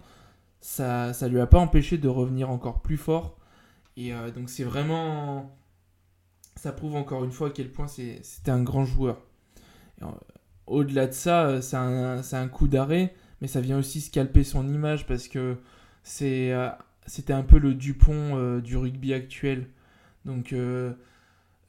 ça 0.61 1.11
ne 1.21 1.27
lui 1.27 1.41
a 1.41 1.47
pas 1.47 1.59
empêché 1.59 1.97
de 1.97 2.07
revenir 2.07 2.49
encore 2.49 2.81
plus 2.81 2.97
fort 2.97 3.38
et 3.99 4.13
euh, 4.13 4.31
donc 4.31 4.49
c'est 4.49 4.63
vraiment... 4.63 5.53
Ça 6.55 6.71
prouve 6.71 6.95
encore 6.95 7.23
une 7.25 7.31
fois 7.31 7.49
à 7.49 7.51
quel 7.51 7.69
point 7.71 7.87
c'était 7.87 8.51
un 8.51 8.63
grand 8.63 8.85
joueur. 8.85 9.21
Euh, 10.01 10.07
au-delà 10.67 11.07
de 11.07 11.11
ça, 11.11 11.47
euh, 11.47 11.61
c'est 11.61 11.75
un, 11.75 12.47
coup 12.47 12.67
d'arrêt, 12.67 13.13
mais 13.41 13.47
ça 13.47 13.59
vient 13.59 13.77
aussi 13.77 14.01
scalper 14.01 14.43
son 14.43 14.67
image 14.67 15.05
parce 15.05 15.27
que 15.27 15.57
c'était 16.03 16.53
un 17.29 17.43
peu 17.43 17.59
le 17.59 17.73
Dupont 17.73 18.59
du 18.59 18.77
rugby 18.77 19.13
actuel. 19.13 19.67
Donc 20.25 20.51
il 20.51 20.95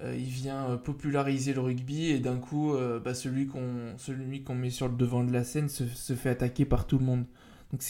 vient 0.01 0.77
populariser 0.77 1.53
le 1.53 1.61
rugby 1.61 2.07
et 2.07 2.21
d'un 2.21 2.38
coup, 2.38 2.75
bah, 3.05 3.14
celui 3.14 3.47
qu'on 3.47 4.55
met 4.55 4.71
sur 4.71 4.88
le 4.88 4.97
devant 4.97 5.25
de 5.25 5.33
la 5.33 5.45
scène 5.45 5.69
se, 5.69 5.85
fait 6.14 6.31
attaquer 6.31 6.64
par 6.64 6.87
tout 6.87 6.99
le 6.99 7.05
monde. 7.05 7.27
Donc 7.73 7.83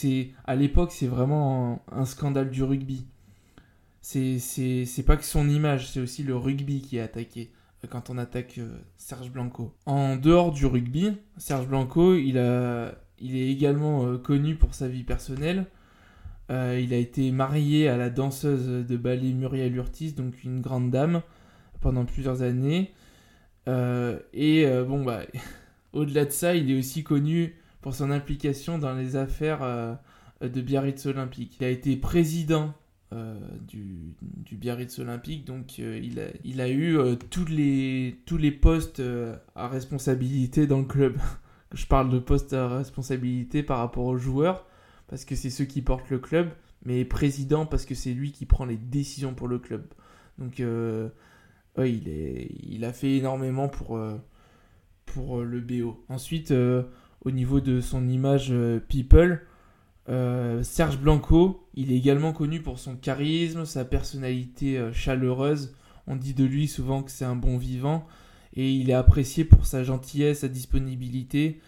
à 0.45 0.55
l'époque, 0.55 0.91
c'est 0.91 1.07
vraiment 1.07 1.83
un, 1.91 2.05
scandale 2.05 2.51
du 2.51 2.63
rugby 2.63 3.07
c'est 4.01 5.03
pas 5.05 5.17
que 5.17 5.23
son 5.23 5.47
image, 5.49 5.89
c'est 5.91 5.99
aussi 5.99 6.23
le 6.23 6.35
rugby 6.35 6.81
qui 6.81 6.97
est 6.97 7.01
attaqué 7.01 7.51
euh, 7.83 7.87
quand 7.89 8.09
on 8.09 8.17
attaque 8.17 8.55
euh, 8.57 8.77
Serge 8.97 9.31
Blanco. 9.31 9.73
En 9.85 10.15
dehors 10.15 10.51
du 10.51 10.65
rugby, 10.65 11.13
Serge 11.37 11.67
Blanco, 11.67 12.15
il, 12.15 12.37
est 12.37 13.51
également 13.51 14.05
euh, 14.05 14.17
connu 14.17 14.55
pour 14.55 14.73
sa 14.73 14.87
vie 14.87 15.03
personnelle. 15.03 15.65
il 16.49 16.93
a 16.93 16.97
été 16.97 17.31
marié 17.31 17.87
à 17.87 17.95
la 17.95 18.09
danseuse 18.09 18.85
de 18.85 18.97
ballet 18.97 19.31
Muriel 19.31 19.75
Urtis, 19.75 20.13
donc 20.13 20.43
une 20.43 20.61
grande 20.61 20.91
dame, 20.91 21.21
pendant 21.79 22.05
plusieurs 22.05 22.41
années. 22.41 22.91
et 23.67 24.65
bon, 24.87 25.03
bah, 25.03 25.21
au-delà 25.93 26.25
de 26.25 26.31
ça, 26.31 26.55
il 26.55 26.69
est 26.71 26.77
aussi 26.77 27.03
connu 27.03 27.55
pour 27.81 27.95
son 27.95 28.11
implication 28.11 28.79
dans 28.79 28.93
les 28.93 29.15
affaires 29.15 29.97
de 30.41 30.61
Biarritz 30.61 31.05
Olympique. 31.05 31.55
Il 31.61 31.65
a 31.65 31.69
été 31.69 31.95
président 31.95 32.73
euh, 33.13 33.35
du, 33.67 34.15
du, 34.21 34.55
Biarritz 34.55 34.97
Olympique. 34.99 35.43
Donc 35.45 35.75
euh, 35.79 35.99
il, 36.01 36.19
a, 36.21 36.27
il, 36.45 36.61
a, 36.61 36.69
eu 36.69 36.97
euh, 36.97 37.15
tous, 37.15 37.45
les, 37.45 38.15
tous 38.25 38.37
les 38.37 38.51
postes 38.51 39.01
à 39.55 39.67
responsabilité 39.67 40.65
dans 40.65 40.79
le 40.79 40.85
club. 40.85 41.17
Je 41.73 41.85
parle 41.85 42.09
de 42.09 42.19
postes 42.19 42.53
à 42.53 42.69
responsabilité 42.69 43.63
par 43.63 43.79
rapport 43.79 44.05
aux 44.05 44.17
joueurs, 44.17 44.65
parce 45.07 45.25
que 45.25 45.35
c'est 45.35 45.49
ceux 45.49 45.65
qui 45.65 45.81
portent 45.81 46.09
le 46.09 46.19
club, 46.19 46.49
mais 46.85 47.03
président 47.03 47.65
parce 47.65 47.85
que 47.85 47.95
c'est 47.95 48.13
lui 48.13 48.31
qui 48.31 48.45
prend 48.45 48.65
les 48.65 48.77
décisions 48.77 49.33
pour 49.33 49.49
le 49.49 49.59
club. 49.59 49.83
Donc 50.37 50.59
il, 50.59 52.09
est, 52.09 52.47
il 52.63 52.85
a 52.85 52.93
fait 52.93 53.17
énormément 53.17 53.69
pour, 53.69 54.01
pour 55.05 55.41
le 55.41 55.59
BO. 55.61 56.03
Ensuite, 56.09 56.51
au 56.51 57.31
niveau 57.31 57.61
de 57.61 57.79
son 57.79 58.07
image 58.07 58.53
people, 58.89 59.41
euh, 60.09 60.63
Serge 60.63 60.97
Blanco, 60.97 61.67
il 61.75 61.91
est 61.91 61.97
également 61.97 62.33
connu 62.33 62.61
pour 62.61 62.79
son 62.79 62.95
charisme, 62.95 63.65
sa 63.65 63.85
personnalité 63.85 64.77
euh, 64.77 64.91
chaleureuse. 64.93 65.75
On 66.07 66.15
dit 66.15 66.33
de 66.33 66.43
lui 66.43 66.67
souvent 66.67 67.03
que 67.03 67.11
c'est 67.11 67.25
un 67.25 67.35
bon 67.35 67.57
vivant 67.57 68.07
et 68.55 68.71
il 68.71 68.89
est 68.89 68.93
apprécié 68.93 69.45
pour 69.45 69.65
sa 69.65 69.83
gentillesse, 69.83 70.39
sa 70.39 70.47
disponibilité. 70.47 71.59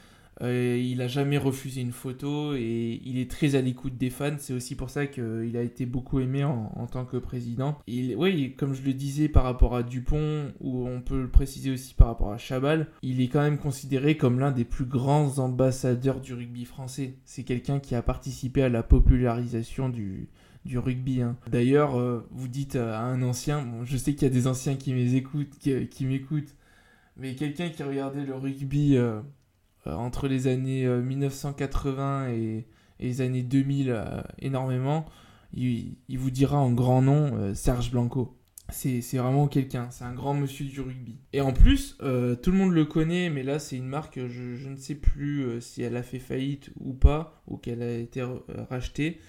Euh, 0.41 0.77
il 0.77 0.97
n'a 0.97 1.07
jamais 1.07 1.37
refusé 1.37 1.81
une 1.81 1.91
photo 1.91 2.53
et 2.55 3.01
il 3.05 3.19
est 3.19 3.29
très 3.29 3.55
à 3.55 3.61
l'écoute 3.61 3.97
des 3.97 4.09
fans. 4.09 4.35
C'est 4.37 4.53
aussi 4.53 4.75
pour 4.75 4.89
ça 4.89 5.07
qu'il 5.07 5.55
a 5.55 5.61
été 5.61 5.85
beaucoup 5.85 6.19
aimé 6.19 6.43
en, 6.43 6.87
tant 6.87 7.05
que 7.05 7.17
président. 7.17 7.77
oui, 7.87 8.55
comme 8.57 8.73
je 8.73 8.83
le 8.83 8.93
disais 8.93 9.29
par 9.29 9.43
rapport 9.43 9.75
à 9.75 9.83
Dupont, 9.83 10.51
ou 10.59 10.87
on 10.87 11.01
peut 11.01 11.21
le 11.21 11.29
préciser 11.29 11.71
aussi 11.71 11.93
par 11.93 12.07
rapport 12.07 12.31
à 12.31 12.37
Chabal, 12.37 12.87
il 13.01 13.21
est 13.21 13.27
quand 13.27 13.41
même 13.41 13.57
considéré 13.57 14.17
comme 14.17 14.39
l'un 14.39 14.51
des 14.51 14.65
plus 14.65 14.85
grands 14.85 15.39
ambassadeurs 15.39 16.19
du 16.19 16.33
rugby 16.33 16.65
français. 16.65 17.15
C'est 17.25 17.43
quelqu'un 17.43 17.79
qui 17.79 17.95
a 17.95 18.01
participé 18.01 18.63
à 18.63 18.69
la 18.69 18.83
popularisation 18.83 19.89
du, 19.89 20.29
rugby. 20.75 21.21
Hein. 21.21 21.37
D'ailleurs, 21.51 21.99
euh, 21.99 22.27
vous 22.31 22.47
dites 22.47 22.75
à 22.75 23.01
un 23.01 23.21
ancien, 23.21 23.67
je 23.83 23.97
sais 23.97 24.13
qu'il 24.13 24.27
y 24.27 24.31
a 24.31 24.33
des 24.33 24.47
anciens 24.47 24.75
qui 24.75 24.93
m'écoutent, 24.93 25.57
qui, 25.59 26.05
mais 27.15 27.35
quelqu'un 27.35 27.69
qui 27.69 27.83
regardait 27.83 28.25
le 28.25 28.35
rugby 28.35 28.97
euh, 28.97 29.21
entre 29.91 30.27
les 30.27 30.47
années 30.47 30.87
1980 30.87 32.25
euh, 32.25 32.29
et, 32.29 32.67
les 32.99 33.21
années 33.21 33.43
2000 33.43 33.89
euh, 33.89 34.21
énormément, 34.39 35.05
il, 35.53 35.97
vous 36.09 36.31
dira 36.31 36.57
en 36.57 36.71
grand 36.71 37.01
nom 37.01 37.53
Serge 37.53 37.91
Blanco. 37.91 38.37
C'est 38.69 39.01
vraiment 39.17 39.47
quelqu'un, 39.47 39.89
c'est 39.91 40.05
un 40.05 40.13
grand 40.13 40.33
monsieur 40.33 40.65
du 40.65 40.79
rugby. 40.79 41.19
Et 41.33 41.41
en 41.41 41.51
plus, 41.51 41.97
tout 41.97 42.51
le 42.51 42.57
monde 42.57 42.71
le 42.71 42.85
connaît, 42.85 43.29
mais 43.29 43.43
là 43.43 43.59
c'est 43.59 43.75
une 43.75 43.87
marque, 43.87 44.19
je, 44.27 44.67
ne 44.67 44.77
sais 44.77 44.95
plus 44.95 45.61
si 45.61 45.83
elle 45.83 45.95
a 45.95 46.01
fait 46.01 46.17
faillite 46.17 46.71
ou 46.79 46.93
pas, 46.93 47.43
ou 47.45 47.57
qu'elle 47.57 47.83
a 47.83 47.97
été 47.97 48.25
rachetée. 48.69 49.19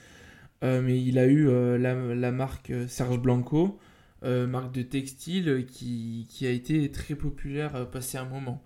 mais 0.63 1.03
il 1.03 1.19
a 1.19 1.27
eu 1.27 1.47
la, 1.79 2.33
marque 2.33 2.73
Serge 2.89 3.21
Blanco, 3.21 3.79
marque 4.23 4.73
de 4.73 4.83
textile 4.83 5.67
qui, 5.67 6.27
qui, 6.31 6.47
a 6.47 6.51
été 6.51 6.91
très 6.91 7.17
populaire 7.17 7.91
passé 7.91 8.17
un 8.17 8.25
moment. 8.25 8.63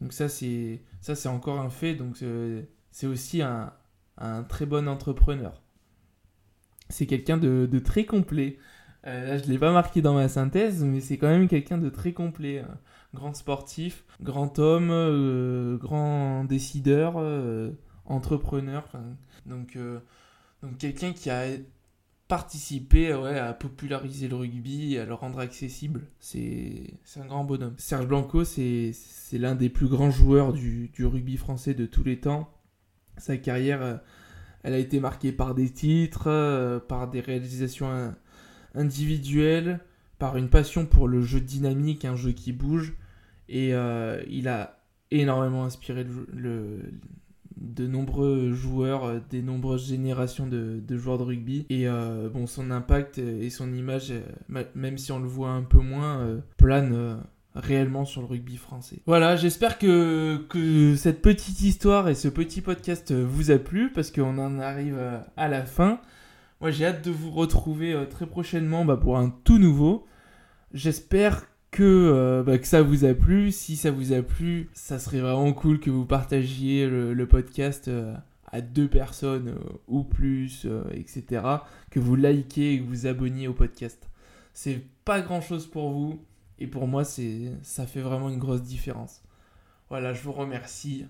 Donc 0.00 0.12
ça 0.12 0.28
c'est 0.28 0.80
encore 1.26 1.60
un 1.60 1.70
fait. 1.70 1.94
Donc 1.94 2.22
c'est 2.90 3.06
aussi 3.06 3.42
un, 3.42 3.72
très 4.48 4.66
bon 4.66 4.88
entrepreneur. 4.88 5.62
c'est 6.88 7.06
quelqu'un 7.06 7.36
de, 7.36 7.78
très 7.78 8.04
complet. 8.04 8.58
là, 9.04 9.38
je 9.38 9.44
ne 9.44 9.48
l'ai 9.48 9.58
pas 9.58 9.72
marqué 9.72 10.02
dans 10.02 10.14
ma 10.14 10.28
synthèse, 10.28 10.84
mais 10.84 11.00
c'est 11.00 11.18
quand 11.18 11.28
même 11.28 11.48
quelqu'un 11.48 11.78
de 11.78 11.88
très 11.88 12.12
complet. 12.12 12.60
Hein. 12.60 12.78
Grand 13.14 13.34
sportif, 13.34 14.04
grand 14.20 14.58
homme, 14.58 15.78
grand 15.80 16.44
décideur, 16.44 17.16
entrepreneur. 18.04 18.84
Donc 19.46 19.78
quelqu'un 20.78 21.12
qui 21.12 21.30
a 21.30 21.46
participer 22.28 23.14
ouais, 23.14 23.38
à 23.38 23.54
populariser 23.54 24.28
le 24.28 24.36
rugby 24.36 24.98
à 24.98 25.06
le 25.06 25.14
rendre 25.14 25.38
accessible. 25.38 26.02
C'est 26.20 26.92
un 27.16 27.26
grand 27.26 27.44
bonhomme. 27.44 27.74
Serge 27.78 28.06
Blanco, 28.06 28.44
c'est 28.44 28.92
l'un 29.32 29.54
des 29.54 29.70
plus 29.70 29.88
grands 29.88 30.10
joueurs 30.10 30.52
du, 30.52 30.88
du, 30.88 31.06
rugby 31.06 31.36
français 31.36 31.74
de 31.74 31.86
tous 31.86 32.04
les 32.04 32.20
temps. 32.20 32.52
Sa 33.16 33.36
carrière, 33.38 33.82
euh, 33.82 33.96
elle 34.62 34.74
a 34.74 34.78
été 34.78 35.00
marquée 35.00 35.32
par 35.32 35.54
des 35.54 35.70
titres, 35.70 36.28
euh, 36.28 36.78
par 36.78 37.08
des 37.08 37.20
réalisations 37.20 38.14
individuelles, 38.74 39.80
par 40.18 40.36
une 40.36 40.50
passion 40.50 40.86
pour 40.86 41.08
le 41.08 41.22
jeu 41.22 41.40
dynamique, 41.40 42.04
un 42.04 42.16
jeu 42.16 42.32
qui 42.32 42.52
bouge. 42.52 42.94
Et 43.48 43.74
euh, 43.74 44.22
il 44.28 44.48
a 44.48 44.78
énormément 45.10 45.64
inspiré 45.64 46.04
le, 46.04 46.92
de 47.60 47.86
nombreux 47.86 48.52
joueurs, 48.52 49.04
euh, 49.04 49.18
des 49.30 49.42
nombreuses 49.42 49.88
générations 49.88 50.46
de, 50.46 50.82
joueurs 50.96 51.18
de 51.18 51.24
rugby. 51.24 51.66
Et 51.70 51.88
euh, 51.88 52.28
bon, 52.28 52.46
son 52.46 52.70
impact 52.70 53.18
et 53.18 53.50
son 53.50 53.72
image, 53.72 54.10
euh, 54.10 54.64
même 54.74 54.98
si 54.98 55.12
on 55.12 55.18
le 55.18 55.28
voit 55.28 55.50
un 55.50 55.62
peu 55.62 55.78
moins, 55.78 56.40
plane 56.56 57.20
réellement 57.54 58.04
sur 58.04 58.20
le 58.20 58.26
rugby 58.26 58.56
français. 58.56 58.98
Voilà, 59.06 59.36
j'espère 59.36 59.78
que, 59.78 60.38
que 60.48 60.94
cette 60.96 61.22
petite 61.22 61.60
histoire 61.62 62.08
et 62.08 62.14
ce 62.14 62.28
petit 62.28 62.60
podcast 62.60 63.12
vous 63.12 63.50
a 63.50 63.58
plu 63.58 63.90
parce 63.92 64.10
qu'on 64.10 64.38
en 64.38 64.58
arrive 64.58 64.98
à 65.36 65.48
la 65.48 65.64
fin. 65.64 66.00
Moi, 66.60 66.70
j'ai 66.70 66.86
hâte 66.86 67.04
de 67.04 67.10
vous 67.10 67.30
retrouver 67.30 67.96
très 68.10 68.26
prochainement 68.26 68.84
bah, 68.84 68.96
pour 68.96 69.18
un 69.18 69.30
tout 69.44 69.58
nouveau. 69.58 70.06
J'espère 70.72 71.46
que, 71.78 71.84
euh, 71.84 72.42
bah, 72.42 72.58
que 72.58 72.66
ça 72.66 72.82
vous 72.82 73.04
a 73.04 73.14
plu. 73.14 73.52
Si 73.52 73.76
ça 73.76 73.92
vous 73.92 74.12
a 74.12 74.20
plu, 74.20 74.68
ça 74.72 74.98
serait 74.98 75.20
vraiment 75.20 75.52
cool 75.52 75.78
que 75.78 75.90
vous 75.90 76.04
partagiez 76.04 76.88
le, 76.88 77.26
podcast 77.26 77.86
euh, 77.86 78.16
à 78.48 78.60
deux 78.60 78.88
personnes 78.88 79.50
euh, 79.50 79.78
ou 79.86 80.02
plus, 80.02 80.66
etc. 80.90 81.42
Que 81.92 82.00
vous 82.00 82.16
likez 82.16 82.74
et 82.74 82.80
que 82.80 82.84
vous 82.84 83.06
abonniez 83.06 83.46
au 83.46 83.52
podcast. 83.52 84.10
C'est 84.54 84.82
pas 85.04 85.20
grand 85.20 85.40
chose 85.40 85.68
pour 85.68 85.90
vous 85.90 86.20
et 86.58 86.66
pour 86.66 86.88
moi, 86.88 87.04
ça 87.04 87.86
fait 87.86 88.00
vraiment 88.00 88.28
une 88.28 88.40
grosse 88.40 88.62
différence. 88.62 89.22
Voilà, 89.88 90.12
je 90.14 90.22
vous 90.22 90.32
remercie. 90.32 91.06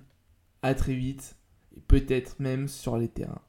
À 0.60 0.74
très 0.74 0.94
vite 0.94 1.36
et 1.76 1.80
peut-être 1.80 2.40
même 2.40 2.68
sur 2.68 2.98
les 2.98 3.08
terrains. 3.08 3.40